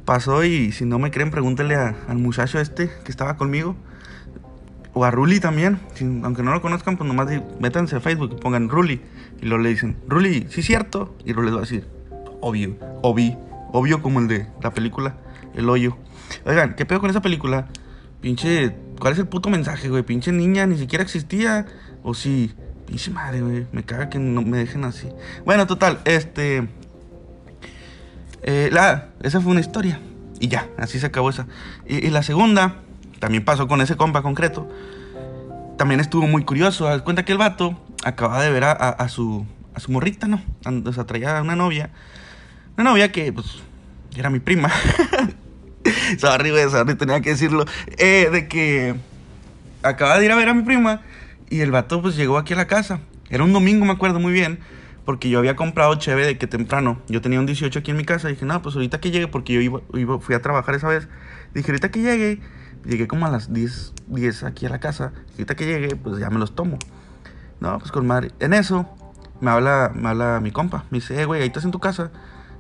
Pasó 0.04 0.44
y 0.44 0.70
si 0.70 0.84
no 0.84 1.00
me 1.00 1.10
creen, 1.10 1.32
pregúntenle 1.32 1.74
a, 1.74 1.96
al 2.06 2.18
muchacho 2.18 2.60
este 2.60 2.92
que 3.04 3.10
estaba 3.10 3.36
conmigo. 3.36 3.74
O 4.92 5.04
a 5.04 5.10
Ruli 5.10 5.40
también. 5.40 5.80
Aunque 6.22 6.44
no 6.44 6.52
lo 6.52 6.62
conozcan, 6.62 6.96
pues 6.96 7.08
nomás 7.08 7.26
métanse 7.58 7.96
a 7.96 8.00
Facebook 8.00 8.36
y 8.38 8.40
pongan 8.40 8.68
Ruli. 8.68 9.00
Y 9.40 9.46
luego 9.46 9.64
le 9.64 9.70
dicen, 9.70 9.96
Ruli, 10.06 10.46
sí 10.48 10.60
es 10.60 10.66
cierto. 10.66 11.16
Y 11.24 11.32
Ruli 11.32 11.46
les 11.46 11.54
va 11.56 11.58
a 11.58 11.62
decir, 11.62 11.88
obvio, 12.40 12.76
obvio, 13.02 13.36
obvio 13.72 14.00
como 14.00 14.20
el 14.20 14.28
de 14.28 14.46
la 14.62 14.70
película 14.70 15.16
El 15.56 15.68
Hoyo. 15.68 15.96
Oigan, 16.46 16.76
¿qué 16.76 16.86
pedo 16.86 17.00
con 17.00 17.10
esa 17.10 17.20
película? 17.20 17.66
Pinche, 18.22 18.72
¿cuál 19.00 19.14
es 19.14 19.18
el 19.18 19.26
puto 19.26 19.50
mensaje, 19.50 19.88
güey? 19.88 20.04
Pinche 20.04 20.30
niña 20.30 20.64
ni 20.64 20.78
siquiera 20.78 21.02
existía. 21.02 21.66
O 22.04 22.14
sí, 22.14 22.54
pinche 22.86 23.10
madre, 23.10 23.40
güey. 23.42 23.66
Me 23.72 23.82
caga 23.82 24.08
que 24.08 24.20
no 24.20 24.42
me 24.42 24.58
dejen 24.58 24.84
así. 24.84 25.08
Bueno, 25.44 25.66
total, 25.66 26.00
este. 26.04 26.68
Eh, 28.44 28.70
la, 28.72 29.08
esa 29.22 29.40
fue 29.40 29.50
una 29.50 29.60
historia. 29.60 30.00
Y 30.38 30.46
ya, 30.46 30.68
así 30.78 31.00
se 31.00 31.06
acabó 31.06 31.30
esa. 31.30 31.48
Y, 31.84 32.10
la 32.10 32.22
segunda, 32.22 32.76
también 33.18 33.44
pasó 33.44 33.66
con 33.66 33.80
ese 33.80 33.96
compa 33.96 34.22
concreto. 34.22 34.68
También 35.76 35.98
estuvo 35.98 36.28
muy 36.28 36.44
curioso. 36.44 36.86
Haz 36.86 37.02
cuenta 37.02 37.24
que 37.24 37.32
el 37.32 37.38
vato 37.38 37.80
acaba 38.04 38.40
de 38.40 38.52
ver 38.52 38.62
a, 38.62 38.70
a, 38.70 38.90
a 38.90 39.08
su, 39.08 39.44
a 39.74 39.80
su 39.80 39.90
morrita, 39.90 40.28
¿no? 40.28 40.40
O 40.84 40.92
sea, 40.92 41.06
traía 41.06 41.42
una 41.42 41.56
novia. 41.56 41.90
Una 42.76 42.90
novia 42.90 43.10
que, 43.10 43.32
pues, 43.32 43.46
era 44.16 44.30
mi 44.30 44.38
prima. 44.38 44.70
sorry, 46.18 46.50
güey, 46.50 46.68
sorry, 46.70 46.94
tenía 46.94 47.20
que 47.20 47.30
decirlo. 47.30 47.64
Eh, 47.98 48.28
de 48.32 48.48
que 48.48 48.94
acaba 49.82 50.18
de 50.18 50.24
ir 50.24 50.32
a 50.32 50.36
ver 50.36 50.48
a 50.48 50.54
mi 50.54 50.62
prima 50.62 51.02
y 51.50 51.60
el 51.60 51.70
vato, 51.70 52.00
pues, 52.02 52.16
llegó 52.16 52.38
aquí 52.38 52.54
a 52.54 52.56
la 52.56 52.66
casa. 52.66 53.00
Era 53.28 53.44
un 53.44 53.52
domingo, 53.52 53.84
me 53.84 53.92
acuerdo 53.92 54.20
muy 54.20 54.32
bien. 54.32 54.58
Porque 55.04 55.28
yo 55.28 55.38
había 55.38 55.56
comprado 55.56 55.94
cheve 55.96 56.24
de 56.24 56.38
que 56.38 56.46
temprano. 56.46 57.00
Yo 57.08 57.20
tenía 57.20 57.40
un 57.40 57.46
18 57.46 57.80
aquí 57.80 57.90
en 57.90 57.96
mi 57.96 58.04
casa. 58.04 58.28
dije, 58.28 58.44
no, 58.44 58.62
pues 58.62 58.76
ahorita 58.76 59.00
que 59.00 59.10
llegue, 59.10 59.26
porque 59.26 59.52
yo 59.54 59.60
iba, 59.60 60.18
fui 60.20 60.34
a 60.34 60.42
trabajar 60.42 60.74
esa 60.76 60.88
vez. 60.88 61.08
Dije, 61.54 61.72
ahorita 61.72 61.90
que 61.90 62.02
llegue, 62.02 62.40
llegué 62.84 63.08
como 63.08 63.26
a 63.26 63.30
las 63.30 63.52
10, 63.52 63.94
10 64.06 64.44
aquí 64.44 64.66
a 64.66 64.68
la 64.68 64.78
casa. 64.78 65.12
Ahorita 65.32 65.56
que 65.56 65.66
llegue, 65.66 65.96
pues 65.96 66.18
ya 66.18 66.30
me 66.30 66.38
los 66.38 66.54
tomo. 66.54 66.78
No, 67.58 67.78
pues 67.78 67.90
con 67.90 68.06
madre. 68.06 68.30
En 68.38 68.54
eso, 68.54 68.88
me 69.40 69.50
habla, 69.50 69.90
me 69.94 70.08
habla 70.08 70.40
mi 70.40 70.52
compa. 70.52 70.84
Me 70.90 70.98
dice, 70.98 71.20
eh, 71.20 71.24
güey, 71.24 71.42
ahí 71.42 71.48
estás 71.48 71.64
en 71.64 71.72
tu 71.72 71.80
casa. 71.80 72.12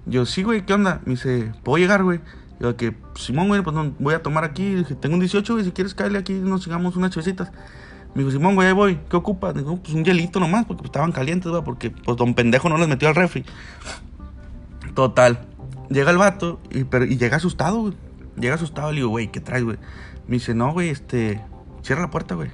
Yo, 0.06 0.26
sí, 0.26 0.42
güey, 0.42 0.66
¿qué 0.66 0.74
onda? 0.74 1.00
Me 1.04 1.12
dice, 1.12 1.52
¿puedo 1.62 1.78
llegar, 1.78 2.02
güey? 2.02 2.20
Yo, 2.62 2.76
que, 2.76 2.94
Simón, 3.16 3.48
güey, 3.48 3.60
pues 3.60 3.74
no, 3.74 3.92
voy 3.98 4.14
a 4.14 4.22
tomar 4.22 4.44
aquí. 4.44 4.76
Dije, 4.76 4.94
tengo 4.94 5.14
un 5.14 5.20
18, 5.20 5.52
güey, 5.52 5.64
si 5.64 5.72
quieres 5.72 5.96
caerle 5.96 6.20
aquí, 6.20 6.32
nos 6.34 6.62
sigamos 6.62 6.94
unas 6.94 7.10
chevecitas. 7.10 7.50
Me 8.14 8.22
dijo, 8.22 8.30
Simón, 8.30 8.54
güey, 8.54 8.68
ahí 8.68 8.72
voy. 8.72 9.00
¿Qué 9.10 9.16
ocupa? 9.16 9.52
Digo, 9.52 9.76
pues 9.78 9.92
un 9.94 10.04
hielito 10.04 10.38
nomás, 10.38 10.64
porque 10.64 10.84
estaban 10.84 11.10
calientes, 11.10 11.50
güey, 11.50 11.64
porque 11.64 11.90
pues 11.90 12.16
don 12.16 12.34
pendejo 12.34 12.68
no 12.68 12.78
les 12.78 12.86
metió 12.86 13.08
al 13.08 13.16
refri. 13.16 13.44
Total. 14.94 15.44
Llega 15.90 16.12
el 16.12 16.18
vato 16.18 16.60
y, 16.70 16.84
llega 17.16 17.36
asustado, 17.36 17.80
güey. 17.80 17.94
Llega 18.36 18.54
asustado, 18.54 18.92
le 18.92 18.98
digo, 18.98 19.08
güey, 19.08 19.32
¿qué 19.32 19.40
traes, 19.40 19.64
güey? 19.64 19.78
Me 20.28 20.36
dice, 20.36 20.54
no, 20.54 20.72
güey, 20.72 20.90
este, 20.90 21.40
cierra 21.82 22.02
la 22.02 22.10
puerta, 22.10 22.36
güey. 22.36 22.50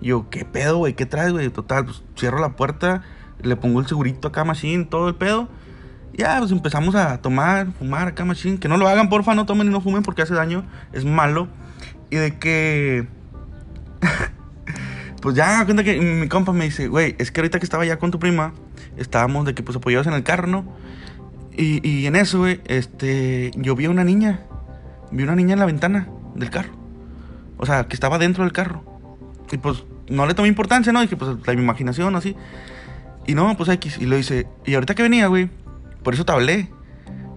Yo, 0.00 0.30
¿qué 0.30 0.46
pedo, 0.46 0.78
güey? 0.78 0.94
¿Qué 0.94 1.04
traes, 1.04 1.32
güey? 1.32 1.50
Total, 1.50 1.84
pues 1.84 2.02
cierro 2.16 2.38
la 2.38 2.56
puerta, 2.56 3.02
le 3.42 3.56
pongo 3.56 3.80
el 3.80 3.86
segurito 3.86 4.28
acá, 4.28 4.42
machine, 4.44 4.86
todo 4.86 5.08
el 5.08 5.16
pedo. 5.16 5.50
Ya, 6.16 6.38
pues 6.38 6.52
empezamos 6.52 6.94
a 6.94 7.18
tomar, 7.18 7.72
fumar 7.72 8.08
acá, 8.08 8.24
machine. 8.24 8.58
Que 8.58 8.68
no 8.68 8.76
lo 8.76 8.88
hagan, 8.88 9.08
porfa, 9.08 9.34
no 9.34 9.46
tomen 9.46 9.66
y 9.66 9.70
no 9.70 9.80
fumen 9.80 10.02
porque 10.02 10.22
hace 10.22 10.34
daño, 10.34 10.64
es 10.92 11.04
malo. 11.04 11.48
Y 12.10 12.16
de 12.16 12.38
que. 12.38 13.08
pues 15.22 15.34
ya, 15.34 15.64
cuenta 15.64 15.82
que 15.82 16.00
mi 16.00 16.28
compa 16.28 16.52
me 16.52 16.64
dice, 16.64 16.86
güey, 16.86 17.16
es 17.18 17.32
que 17.32 17.40
ahorita 17.40 17.58
que 17.58 17.64
estaba 17.64 17.84
ya 17.84 17.98
con 17.98 18.10
tu 18.12 18.18
prima, 18.20 18.52
estábamos 18.96 19.44
de 19.44 19.54
que 19.54 19.62
pues 19.62 19.76
apoyados 19.76 20.06
en 20.06 20.12
el 20.12 20.22
carro, 20.22 20.46
¿no? 20.46 20.64
Y, 21.56 21.86
y 21.88 22.06
en 22.06 22.16
eso, 22.16 22.38
güey, 22.38 22.60
este, 22.66 23.50
yo 23.56 23.74
vi 23.74 23.86
a 23.86 23.90
una 23.90 24.04
niña, 24.04 24.40
vi 25.10 25.24
una 25.24 25.34
niña 25.34 25.54
en 25.54 25.58
la 25.58 25.66
ventana 25.66 26.08
del 26.36 26.50
carro. 26.50 26.72
O 27.56 27.66
sea, 27.66 27.88
que 27.88 27.94
estaba 27.94 28.18
dentro 28.18 28.44
del 28.44 28.52
carro. 28.52 28.84
Y 29.50 29.58
pues 29.58 29.84
no 30.08 30.26
le 30.26 30.34
tomé 30.34 30.48
importancia, 30.48 30.92
¿no? 30.92 31.00
Dije, 31.00 31.16
pues 31.16 31.36
la 31.44 31.52
imaginación, 31.52 32.14
así. 32.14 32.36
Y 33.26 33.34
no, 33.34 33.56
pues 33.56 33.68
X. 33.68 33.98
Y 34.00 34.06
lo 34.06 34.18
hice. 34.18 34.46
Y 34.64 34.74
ahorita 34.74 34.94
que 34.94 35.02
venía, 35.02 35.28
güey, 35.28 35.48
por 36.04 36.14
eso 36.14 36.24
te 36.24 36.32
hablé. 36.32 36.68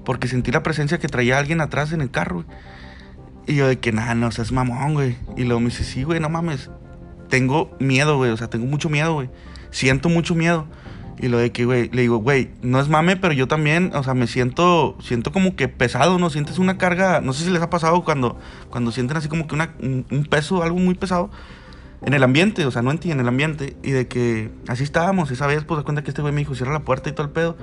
Porque 0.06 0.28
sentí 0.28 0.52
la 0.52 0.64
presencia 0.64 1.00
que 1.00 1.08
traía 1.08 1.40
alguien 1.40 1.60
atrás 1.60 1.92
en 1.92 2.02
el 2.02 2.12
carro. 2.12 2.46
Y 3.48 3.56
yo 3.56 3.68
de 3.68 3.80
que, 3.80 3.92
nada, 3.92 4.14
no 4.14 4.32
seas 4.32 4.52
mamón, 4.52 4.94
güey. 4.94 5.18
Y 5.36 5.44
luego 5.44 5.60
me 5.60 5.68
dice, 5.68 5.84
sí, 5.84 6.04
güey, 6.04 6.20
no 6.20 6.30
mames. 6.30 6.70
Tengo 7.30 7.76
miedo, 7.80 8.18
güey. 8.18 8.32
O 8.32 8.38
sea, 8.38 8.50
tengo 8.50 8.68
mucho 8.68 8.90
miedo, 8.90 9.14
güey. 9.16 9.30
Siento 9.72 10.08
mucho 10.10 10.36
miedo. 10.36 10.68
Y 11.20 11.30
lo 11.30 11.40
de 11.40 11.52
que, 11.52 11.66
güey, 11.66 11.90
le 11.90 12.04
digo, 12.04 12.18
güey, 12.18 12.52
no 12.62 12.80
es 12.80 12.90
mame, 12.90 13.18
pero 13.18 13.34
yo 13.34 13.48
también, 13.48 13.92
o 13.96 14.04
sea, 14.04 14.14
me 14.14 14.28
siento, 14.28 14.96
siento 15.02 15.32
como 15.32 15.56
que 15.56 15.68
pesado, 15.68 16.20
¿no? 16.20 16.30
Sientes 16.30 16.60
una 16.60 16.78
carga, 16.78 17.22
no 17.22 17.34
sé 17.34 17.44
si 17.44 17.50
les 17.50 17.62
ha 17.62 17.72
pasado 17.72 18.04
cuando, 18.04 18.38
cuando 18.70 18.92
sienten 18.92 19.18
así 19.18 19.28
como 19.28 19.48
que 19.48 19.56
una, 19.56 19.74
un, 19.82 20.06
un 20.12 20.26
peso, 20.26 20.62
algo 20.62 20.78
muy 20.78 20.94
pesado 20.94 21.32
en 22.02 22.14
el 22.14 22.24
ambiente, 22.24 22.66
o 22.66 22.72
sea, 22.72 22.82
no 22.82 22.92
en 22.92 23.00
ti, 23.00 23.12
en 23.12 23.20
el 23.20 23.28
ambiente. 23.28 23.76
Y 23.84 23.92
de 23.92 24.08
que 24.08 24.52
así 24.68 24.84
estábamos, 24.84 25.32
esa 25.32 25.48
vez, 25.48 25.64
pues, 25.64 25.80
de 25.80 25.84
cuenta 25.84 26.04
que 26.04 26.12
este 26.12 26.22
güey 26.22 26.34
me 26.34 26.42
dijo, 26.42 26.56
cierra 26.56 26.74
la 26.74 26.82
puerta 26.82 27.10
y 27.10 27.14
todo 27.14 27.26
el 27.26 27.34
pedo. 27.34 27.58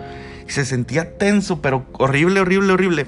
Y 0.46 0.50
se 0.50 0.64
sentía 0.64 1.16
tenso, 1.18 1.62
pero 1.62 1.86
horrible, 1.92 2.40
horrible, 2.40 2.72
horrible. 2.72 3.06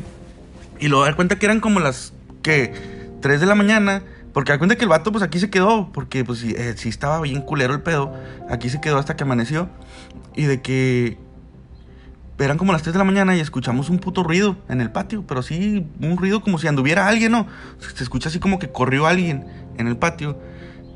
Y 0.78 0.88
luego 0.88 1.04
dar 1.04 1.16
cuenta 1.16 1.38
que 1.38 1.46
eran 1.46 1.60
como 1.60 1.80
las, 1.80 2.12
que, 2.42 2.72
3 3.20 3.40
de 3.40 3.46
la 3.46 3.54
mañana. 3.54 4.02
Porque 4.32 4.52
da 4.52 4.58
cuenta 4.58 4.76
que 4.76 4.84
el 4.84 4.90
vato, 4.90 5.10
pues 5.12 5.24
aquí 5.24 5.40
se 5.40 5.50
quedó. 5.50 5.90
Porque, 5.92 6.24
pues, 6.24 6.42
eh, 6.44 6.74
sí 6.76 6.88
estaba 6.88 7.20
bien 7.20 7.42
culero 7.42 7.74
el 7.74 7.80
pedo. 7.80 8.14
Aquí 8.48 8.68
se 8.70 8.80
quedó 8.80 8.98
hasta 8.98 9.16
que 9.16 9.24
amaneció. 9.24 9.68
Y 10.34 10.44
de 10.44 10.60
que 10.60 11.18
eran 12.44 12.58
como 12.58 12.72
las 12.72 12.82
3 12.82 12.92
de 12.92 12.98
la 12.98 13.04
mañana 13.04 13.34
y 13.34 13.40
escuchamos 13.40 13.88
un 13.88 13.98
puto 13.98 14.22
ruido 14.22 14.58
en 14.68 14.82
el 14.82 14.90
patio, 14.90 15.24
pero 15.26 15.42
sí, 15.42 15.86
un 16.02 16.18
ruido 16.18 16.42
como 16.42 16.58
si 16.58 16.68
anduviera 16.68 17.08
alguien, 17.08 17.32
¿no? 17.32 17.46
Se 17.78 18.02
escucha 18.02 18.28
así 18.28 18.38
como 18.38 18.58
que 18.58 18.68
corrió 18.68 19.06
alguien 19.06 19.46
en 19.78 19.88
el 19.88 19.96
patio. 19.96 20.38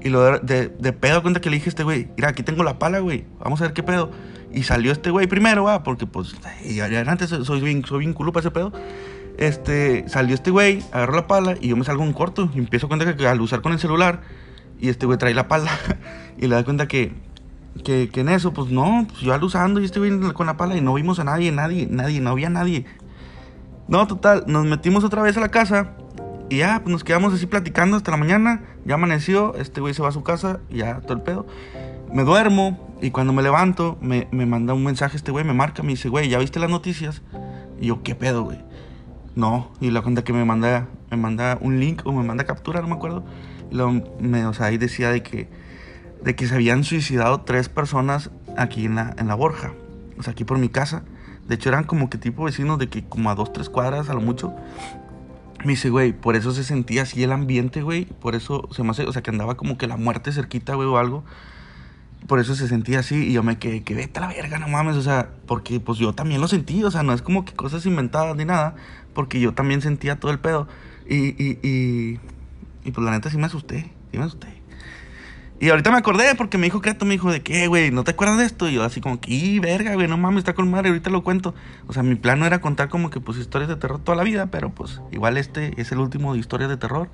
Y 0.02 0.08
lo 0.08 0.22
de, 0.24 0.38
de, 0.40 0.68
de 0.68 0.92
pedo 0.92 1.22
cuenta 1.22 1.40
que 1.40 1.50
le 1.50 1.56
dije 1.56 1.68
a 1.68 1.70
este 1.70 1.84
güey, 1.84 2.08
mira, 2.16 2.30
aquí 2.30 2.42
tengo 2.42 2.62
la 2.62 2.78
pala, 2.78 3.00
güey, 3.00 3.24
vamos 3.38 3.60
a 3.60 3.64
ver 3.64 3.72
qué 3.72 3.82
pedo. 3.82 4.10
Y 4.52 4.64
salió 4.64 4.92
este 4.92 5.10
güey 5.10 5.26
primero, 5.26 5.64
va, 5.64 5.82
porque 5.82 6.06
pues, 6.06 6.34
ya 6.64 6.86
antes 7.06 7.30
soy 7.30 7.60
bien, 7.60 7.84
soy 7.84 8.00
bien 8.00 8.14
culo 8.14 8.32
para 8.32 8.40
ese 8.40 8.50
pedo. 8.50 8.72
Este, 9.38 10.08
salió 10.08 10.34
este 10.34 10.50
güey, 10.50 10.82
agarró 10.92 11.14
la 11.14 11.26
pala 11.26 11.54
y 11.60 11.68
yo 11.68 11.76
me 11.76 11.84
salgo 11.84 12.02
en 12.04 12.12
corto 12.12 12.50
y 12.54 12.58
empiezo 12.58 12.86
a 12.86 12.88
cuenta 12.88 13.16
que 13.16 13.26
al 13.26 13.40
usar 13.40 13.62
con 13.62 13.72
el 13.72 13.78
celular 13.78 14.20
Y 14.78 14.90
este 14.90 15.06
güey 15.06 15.18
trae 15.18 15.34
la 15.34 15.48
pala. 15.48 15.70
y 16.38 16.46
le 16.46 16.56
da 16.56 16.64
cuenta 16.64 16.88
que, 16.88 17.12
que, 17.84 18.08
que 18.08 18.20
en 18.20 18.28
eso, 18.28 18.52
pues 18.52 18.70
no, 18.70 19.06
pues 19.08 19.20
yo 19.20 19.34
usando 19.40 19.80
y 19.80 19.84
este 19.84 19.98
güey 19.98 20.32
con 20.32 20.46
la 20.46 20.56
pala 20.56 20.76
y 20.76 20.80
no 20.80 20.94
vimos 20.94 21.20
a 21.20 21.24
nadie, 21.24 21.52
nadie, 21.52 21.86
nadie, 21.88 22.20
no 22.20 22.30
había 22.30 22.50
nadie. 22.50 22.86
No, 23.88 24.06
total, 24.06 24.44
nos 24.46 24.66
metimos 24.66 25.04
otra 25.04 25.22
vez 25.22 25.36
a 25.36 25.40
la 25.40 25.50
casa 25.50 25.96
y 26.50 26.58
ya, 26.58 26.80
pues 26.82 26.92
nos 26.92 27.04
quedamos 27.04 27.32
así 27.32 27.46
platicando 27.46 27.96
hasta 27.96 28.10
la 28.10 28.16
mañana. 28.16 28.62
Ya 28.84 28.94
amaneció, 28.94 29.54
este 29.54 29.80
güey 29.80 29.94
se 29.94 30.02
va 30.02 30.08
a 30.08 30.12
su 30.12 30.24
casa 30.24 30.58
y 30.68 30.78
ya 30.78 31.00
todo 31.00 31.14
el 31.14 31.22
pedo. 31.22 31.46
Me 32.12 32.24
duermo 32.24 32.96
y 33.00 33.12
cuando 33.12 33.32
me 33.32 33.40
levanto 33.42 33.96
me, 34.00 34.26
me 34.32 34.46
manda 34.46 34.74
un 34.74 34.82
mensaje 34.82 35.16
este 35.16 35.30
güey, 35.30 35.44
me 35.44 35.54
marca, 35.54 35.84
me 35.84 35.90
dice, 35.90 36.08
güey, 36.08 36.28
¿ya 36.28 36.38
viste 36.38 36.58
las 36.58 36.68
noticias? 36.68 37.22
Y 37.80 37.86
yo, 37.86 38.02
¿qué 38.02 38.16
pedo, 38.16 38.42
güey? 38.42 38.58
No, 39.36 39.70
y 39.80 39.90
la 39.90 40.02
cuenta 40.02 40.24
que 40.24 40.32
me 40.32 40.44
manda, 40.44 40.88
me 41.10 41.16
manda 41.16 41.56
un 41.60 41.78
link 41.78 42.02
o 42.04 42.12
me 42.12 42.24
manda 42.24 42.44
captura, 42.44 42.80
no 42.80 42.88
me 42.88 42.94
acuerdo. 42.94 43.24
Lo, 43.70 43.92
me, 44.18 44.44
o 44.44 44.52
sea, 44.52 44.66
ahí 44.66 44.76
decía 44.76 45.10
de 45.10 45.22
que, 45.22 45.48
de 46.22 46.34
que 46.34 46.48
se 46.48 46.54
habían 46.56 46.82
suicidado 46.82 47.42
tres 47.42 47.68
personas 47.68 48.30
aquí 48.56 48.86
en 48.86 48.96
la, 48.96 49.14
en 49.18 49.28
la 49.28 49.36
Borja. 49.36 49.72
O 50.18 50.24
sea, 50.24 50.32
aquí 50.32 50.44
por 50.44 50.58
mi 50.58 50.68
casa. 50.68 51.04
De 51.46 51.54
hecho, 51.54 51.68
eran 51.68 51.84
como 51.84 52.10
que 52.10 52.18
tipo 52.18 52.44
vecinos 52.44 52.78
de 52.78 52.88
que 52.88 53.04
como 53.04 53.30
a 53.30 53.34
dos, 53.34 53.52
tres 53.52 53.70
cuadras 53.70 54.08
a 54.10 54.14
lo 54.14 54.20
mucho. 54.20 54.52
Me 55.64 55.72
dice, 55.72 55.90
güey, 55.90 56.12
por 56.12 56.36
eso 56.36 56.52
se 56.52 56.64
sentía 56.64 57.02
así 57.02 57.22
el 57.22 57.32
ambiente, 57.32 57.82
güey. 57.82 58.06
Por 58.06 58.34
eso 58.34 58.68
se 58.72 58.82
me 58.82 58.90
hace, 58.90 59.04
o 59.04 59.12
sea, 59.12 59.22
que 59.22 59.30
andaba 59.30 59.56
como 59.56 59.76
que 59.76 59.86
la 59.86 59.96
muerte 59.96 60.32
cerquita, 60.32 60.74
güey, 60.74 60.88
o 60.88 60.96
algo. 60.96 61.24
Por 62.26 62.40
eso 62.40 62.54
se 62.54 62.68
sentía 62.68 63.00
así 63.00 63.28
y 63.28 63.32
yo 63.32 63.42
me 63.42 63.58
quedé, 63.58 63.82
que 63.82 63.94
vete 63.94 64.18
a 64.18 64.22
la 64.22 64.28
verga, 64.28 64.58
no 64.58 64.68
mames, 64.68 64.96
o 64.96 65.02
sea, 65.02 65.30
porque 65.46 65.80
pues 65.80 65.98
yo 65.98 66.12
también 66.14 66.40
lo 66.40 66.48
sentí, 66.48 66.84
o 66.84 66.90
sea, 66.90 67.02
no 67.02 67.12
es 67.12 67.22
como 67.22 67.44
que 67.44 67.54
cosas 67.54 67.84
inventadas 67.86 68.36
ni 68.36 68.44
nada, 68.44 68.74
porque 69.14 69.40
yo 69.40 69.52
también 69.52 69.82
sentía 69.82 70.20
todo 70.20 70.30
el 70.30 70.38
pedo. 70.38 70.68
Y, 71.08 71.30
y, 71.42 71.58
y, 71.62 72.20
y 72.84 72.90
pues 72.92 73.04
la 73.04 73.10
neta 73.10 73.30
sí 73.30 73.36
me 73.36 73.46
asusté, 73.46 73.90
sí 74.12 74.18
me 74.18 74.24
asusté. 74.24 74.59
Y 75.62 75.68
ahorita 75.68 75.90
me 75.90 75.98
acordé 75.98 76.34
porque 76.36 76.56
me 76.56 76.64
dijo 76.66 76.80
Creto, 76.80 77.04
me 77.04 77.12
dijo 77.12 77.30
de 77.30 77.42
qué, 77.42 77.66
güey, 77.66 77.90
¿no 77.90 78.02
te 78.02 78.12
acuerdas 78.12 78.38
de 78.38 78.46
esto? 78.46 78.66
Y 78.66 78.72
yo 78.72 78.82
así 78.82 79.02
como 79.02 79.20
que, 79.20 79.30
y 79.30 79.58
verga, 79.58 79.92
güey, 79.92 80.08
no 80.08 80.16
mames, 80.16 80.38
está 80.38 80.54
con 80.54 80.70
madre, 80.70 80.88
ahorita 80.88 81.10
lo 81.10 81.22
cuento. 81.22 81.54
O 81.86 81.92
sea, 81.92 82.02
mi 82.02 82.14
plan 82.14 82.40
no 82.40 82.46
era 82.46 82.62
contar 82.62 82.88
como 82.88 83.10
que 83.10 83.20
pues 83.20 83.36
historias 83.36 83.68
de 83.68 83.76
terror 83.76 84.00
toda 84.02 84.16
la 84.16 84.24
vida, 84.24 84.46
pero 84.46 84.70
pues 84.70 85.02
igual 85.12 85.36
este 85.36 85.78
es 85.78 85.92
el 85.92 85.98
último 85.98 86.32
de 86.32 86.38
historias 86.38 86.70
de 86.70 86.78
terror. 86.78 87.10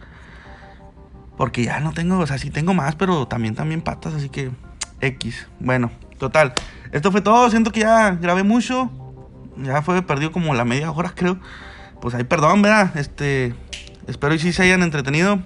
Porque 1.36 1.64
ya 1.64 1.80
no 1.80 1.92
tengo, 1.92 2.20
o 2.20 2.26
sea, 2.28 2.38
sí 2.38 2.50
tengo 2.50 2.72
más, 2.72 2.94
pero 2.94 3.26
también 3.26 3.56
también 3.56 3.82
patas, 3.82 4.14
así 4.14 4.28
que 4.28 4.52
X. 5.00 5.48
Bueno, 5.58 5.90
total. 6.18 6.54
Esto 6.92 7.10
fue 7.10 7.22
todo, 7.22 7.50
siento 7.50 7.72
que 7.72 7.80
ya 7.80 8.12
grabé 8.12 8.44
mucho. 8.44 8.92
Ya 9.56 9.82
fue 9.82 10.00
perdido 10.02 10.30
como 10.30 10.54
la 10.54 10.64
media 10.64 10.92
hora, 10.92 11.12
creo. 11.16 11.40
Pues 12.00 12.14
ahí 12.14 12.22
perdón, 12.22 12.62
¿verdad? 12.62 12.96
Este, 12.96 13.56
espero 14.06 14.34
y 14.34 14.38
sí 14.38 14.52
se 14.52 14.62
hayan 14.62 14.84
entretenido. 14.84 15.40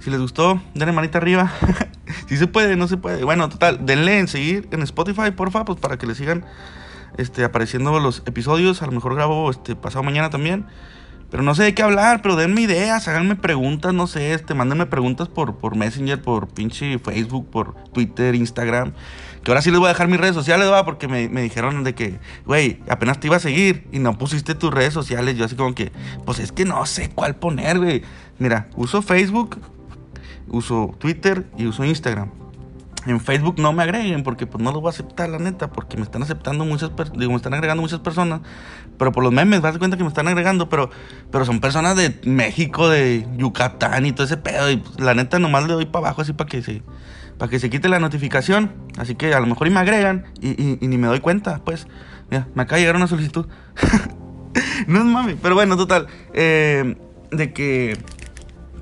Si 0.00 0.10
les 0.10 0.18
gustó, 0.18 0.60
denle 0.74 0.92
manita 0.92 1.18
arriba. 1.18 1.52
si 2.26 2.36
se 2.38 2.46
puede, 2.46 2.76
no 2.76 2.88
se 2.88 2.96
puede. 2.96 3.22
Bueno, 3.22 3.48
total, 3.50 3.84
denle 3.84 4.18
en 4.18 4.28
seguir 4.28 4.66
en 4.72 4.82
Spotify, 4.82 5.30
porfa, 5.30 5.64
pues 5.64 5.78
para 5.78 5.98
que 5.98 6.06
les 6.06 6.16
sigan 6.16 6.44
este, 7.18 7.44
apareciendo 7.44 7.98
los 8.00 8.22
episodios. 8.24 8.82
A 8.82 8.86
lo 8.86 8.92
mejor 8.92 9.14
grabo 9.14 9.50
este, 9.50 9.76
pasado 9.76 10.02
mañana 10.02 10.30
también. 10.30 10.66
Pero 11.30 11.44
no 11.44 11.54
sé 11.54 11.62
de 11.62 11.74
qué 11.74 11.82
hablar, 11.82 12.22
pero 12.22 12.34
denme 12.34 12.62
ideas, 12.62 13.06
háganme 13.06 13.36
preguntas, 13.36 13.94
no 13.94 14.08
sé, 14.08 14.34
este, 14.34 14.52
mándenme 14.54 14.86
preguntas 14.86 15.28
por, 15.28 15.58
por 15.58 15.76
Messenger, 15.76 16.20
por 16.20 16.48
pinche 16.48 16.98
Facebook, 16.98 17.48
por 17.50 17.74
Twitter, 17.92 18.34
Instagram. 18.34 18.94
Que 19.44 19.52
ahora 19.52 19.62
sí 19.62 19.70
les 19.70 19.78
voy 19.78 19.86
a 19.86 19.90
dejar 19.90 20.08
mis 20.08 20.18
redes 20.18 20.34
sociales, 20.34 20.68
va, 20.70 20.84
porque 20.84 21.06
me, 21.06 21.28
me 21.28 21.42
dijeron 21.42 21.84
de 21.84 21.94
que, 21.94 22.18
güey, 22.46 22.80
apenas 22.88 23.20
te 23.20 23.28
iba 23.28 23.36
a 23.36 23.40
seguir 23.40 23.86
y 23.92 24.00
no 24.00 24.18
pusiste 24.18 24.56
tus 24.56 24.74
redes 24.74 24.92
sociales. 24.92 25.36
Yo 25.36 25.44
así 25.44 25.54
como 25.54 25.72
que, 25.72 25.92
pues 26.26 26.40
es 26.40 26.50
que 26.50 26.64
no 26.64 26.84
sé 26.84 27.10
cuál 27.14 27.36
poner, 27.36 27.78
güey. 27.78 28.02
Mira, 28.40 28.68
uso 28.74 29.00
Facebook, 29.00 29.60
uso 30.50 30.94
Twitter 30.98 31.46
y 31.56 31.66
uso 31.66 31.84
Instagram. 31.84 32.30
En 33.06 33.18
Facebook 33.18 33.58
no 33.58 33.72
me 33.72 33.82
agreguen 33.82 34.22
porque 34.22 34.46
pues 34.46 34.62
no 34.62 34.72
lo 34.72 34.80
voy 34.80 34.88
a 34.88 34.90
aceptar 34.90 35.30
la 35.30 35.38
neta 35.38 35.70
porque 35.70 35.96
me 35.96 36.02
están 36.02 36.22
aceptando 36.22 36.66
muchas 36.66 36.90
digo, 37.16 37.30
me 37.30 37.36
están 37.36 37.54
agregando 37.54 37.80
muchas 37.80 38.00
personas, 38.00 38.40
pero 38.98 39.10
por 39.10 39.24
los 39.24 39.32
memes 39.32 39.62
vas 39.62 39.74
a 39.74 39.78
cuenta 39.78 39.96
que 39.96 40.02
me 40.02 40.10
están 40.10 40.28
agregando, 40.28 40.68
pero 40.68 40.90
pero 41.30 41.46
son 41.46 41.60
personas 41.60 41.96
de 41.96 42.20
México, 42.24 42.90
de 42.90 43.26
Yucatán 43.38 44.04
y 44.04 44.12
todo 44.12 44.26
ese 44.26 44.36
pedo 44.36 44.70
y 44.70 44.76
pues, 44.76 45.00
la 45.00 45.14
neta 45.14 45.38
nomás 45.38 45.66
le 45.66 45.72
doy 45.72 45.86
para 45.86 46.08
abajo 46.08 46.20
así 46.20 46.34
para 46.34 46.50
que 46.50 46.62
se 46.62 46.82
para 47.38 47.48
que 47.48 47.58
se 47.58 47.70
quite 47.70 47.88
la 47.88 48.00
notificación, 48.00 48.70
así 48.98 49.14
que 49.14 49.32
a 49.32 49.40
lo 49.40 49.46
mejor 49.46 49.66
y 49.66 49.70
me 49.70 49.80
agregan 49.80 50.26
y, 50.42 50.76
ni 50.86 50.98
me 50.98 51.06
doy 51.06 51.20
cuenta, 51.20 51.62
pues 51.64 51.86
mira, 52.30 52.48
me 52.54 52.64
acaba 52.64 52.76
de 52.76 52.82
llegar 52.82 52.96
una 52.96 53.06
solicitud. 53.06 53.46
no 54.86 54.98
es 54.98 55.04
mami, 55.06 55.36
pero 55.40 55.54
bueno, 55.54 55.78
total, 55.78 56.06
eh, 56.34 56.98
de 57.30 57.52
que 57.54 57.96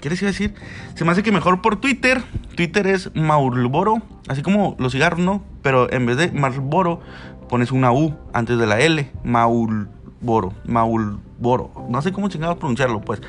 ¿Qué 0.01 0.11
les 0.11 0.21
iba 0.23 0.29
a 0.29 0.33
decir? 0.33 0.55
Se 0.95 1.05
me 1.05 1.13
hace 1.13 1.23
que 1.23 1.33
mejor 1.33 1.61
por 1.61 1.77
Twitter. 1.77 2.23
Twitter 2.55 2.87
es 2.87 3.15
Marlboro, 3.15 4.03
así 4.29 4.43
como 4.43 4.77
los 4.79 4.93
cigarros, 4.93 5.21
¿no? 5.21 5.43
Pero 5.63 5.93
en 5.93 6.07
vez 6.07 6.17
de 6.17 6.31
Marlboro, 6.31 7.01
pones 7.49 7.73
una 7.73 7.93
U 7.93 8.15
antes 8.33 8.59
de 8.59 8.67
la 8.67 8.81
L. 8.81 9.11
Marlboro, 9.25 10.53
Marlboro. 10.65 11.87
No 11.89 12.03
sé 12.03 12.13
cómo 12.13 12.29
chingados 12.29 12.59
pronunciarlo, 12.59 13.01
pues. 13.01 13.21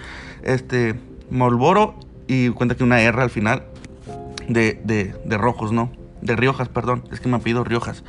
Este, 0.43 0.99
Marlboro 1.31 1.95
y 2.27 2.49
cuenta 2.49 2.75
que 2.75 2.83
una 2.83 3.01
R 3.01 3.21
al 3.21 3.29
final 3.29 3.63
de, 4.47 4.79
de, 4.83 5.15
de 5.25 5.37
rojos, 5.37 5.71
¿no? 5.71 5.91
De 6.21 6.35
Riojas, 6.35 6.69
perdón. 6.69 7.03
Es 7.11 7.19
que 7.19 7.29
me 7.29 7.39
pido 7.39 7.63
Riojas. 7.63 8.03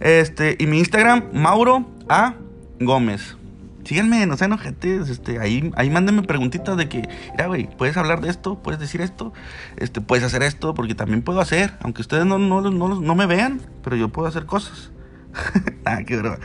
Este, 0.00 0.56
y 0.58 0.66
mi 0.66 0.78
Instagram, 0.78 1.24
Mauro 1.32 1.86
A. 2.08 2.34
Gómez 2.80 3.36
síganme, 3.84 4.26
no 4.26 4.36
sean 4.36 4.52
ojetes, 4.52 5.08
este, 5.08 5.38
ahí, 5.38 5.70
ahí 5.76 5.90
mándenme 5.90 6.22
preguntitas 6.22 6.76
de 6.76 6.88
que, 6.88 7.08
mira, 7.32 7.46
güey, 7.46 7.68
puedes 7.76 7.96
hablar 7.96 8.20
de 8.20 8.30
esto, 8.30 8.62
puedes 8.62 8.80
decir 8.80 9.00
esto, 9.00 9.32
este, 9.76 10.00
puedes 10.00 10.24
hacer 10.24 10.42
esto, 10.42 10.74
porque 10.74 10.94
también 10.94 11.22
puedo 11.22 11.40
hacer, 11.40 11.76
aunque 11.80 12.02
ustedes 12.02 12.26
no, 12.26 12.38
no, 12.38 12.60
no, 12.62 13.00
no 13.00 13.14
me 13.14 13.26
vean, 13.26 13.60
pero 13.82 13.96
yo 13.96 14.08
puedo 14.08 14.28
hacer 14.28 14.46
cosas. 14.46 14.90
ah, 15.84 15.98
qué 16.06 16.16
broma. 16.16 16.38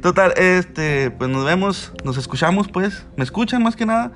Total, 0.00 0.32
este, 0.36 1.10
pues 1.10 1.30
nos 1.30 1.44
vemos, 1.44 1.92
nos 2.04 2.16
escuchamos, 2.16 2.68
pues, 2.68 3.06
me 3.16 3.24
escuchan 3.24 3.62
más 3.62 3.76
que 3.76 3.86
nada 3.86 4.12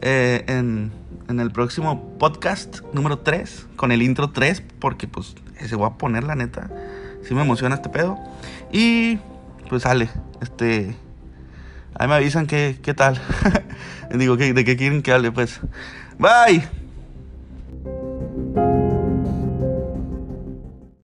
eh, 0.00 0.44
en, 0.46 0.92
en 1.28 1.40
el 1.40 1.50
próximo 1.50 2.16
podcast 2.18 2.80
número 2.92 3.18
3, 3.18 3.68
con 3.76 3.92
el 3.92 4.02
intro 4.02 4.30
3, 4.30 4.62
porque 4.78 5.06
pues 5.08 5.34
ese 5.58 5.76
voy 5.76 5.86
a 5.86 5.98
poner, 5.98 6.24
la 6.24 6.34
neta, 6.34 6.70
sí 7.22 7.34
me 7.34 7.42
emociona 7.42 7.76
este 7.76 7.88
pedo. 7.88 8.18
Y 8.72 9.18
pues 9.68 9.82
sale, 9.82 10.10
este 10.40 10.96
Ahí 11.94 12.08
me 12.08 12.14
avisan 12.14 12.46
qué, 12.46 12.78
qué 12.82 12.94
tal. 12.94 13.20
Digo, 14.14 14.36
¿de 14.36 14.64
qué 14.64 14.76
quieren 14.76 15.02
que 15.02 15.12
hable? 15.12 15.32
Pues, 15.32 15.60
bye. 16.18 16.81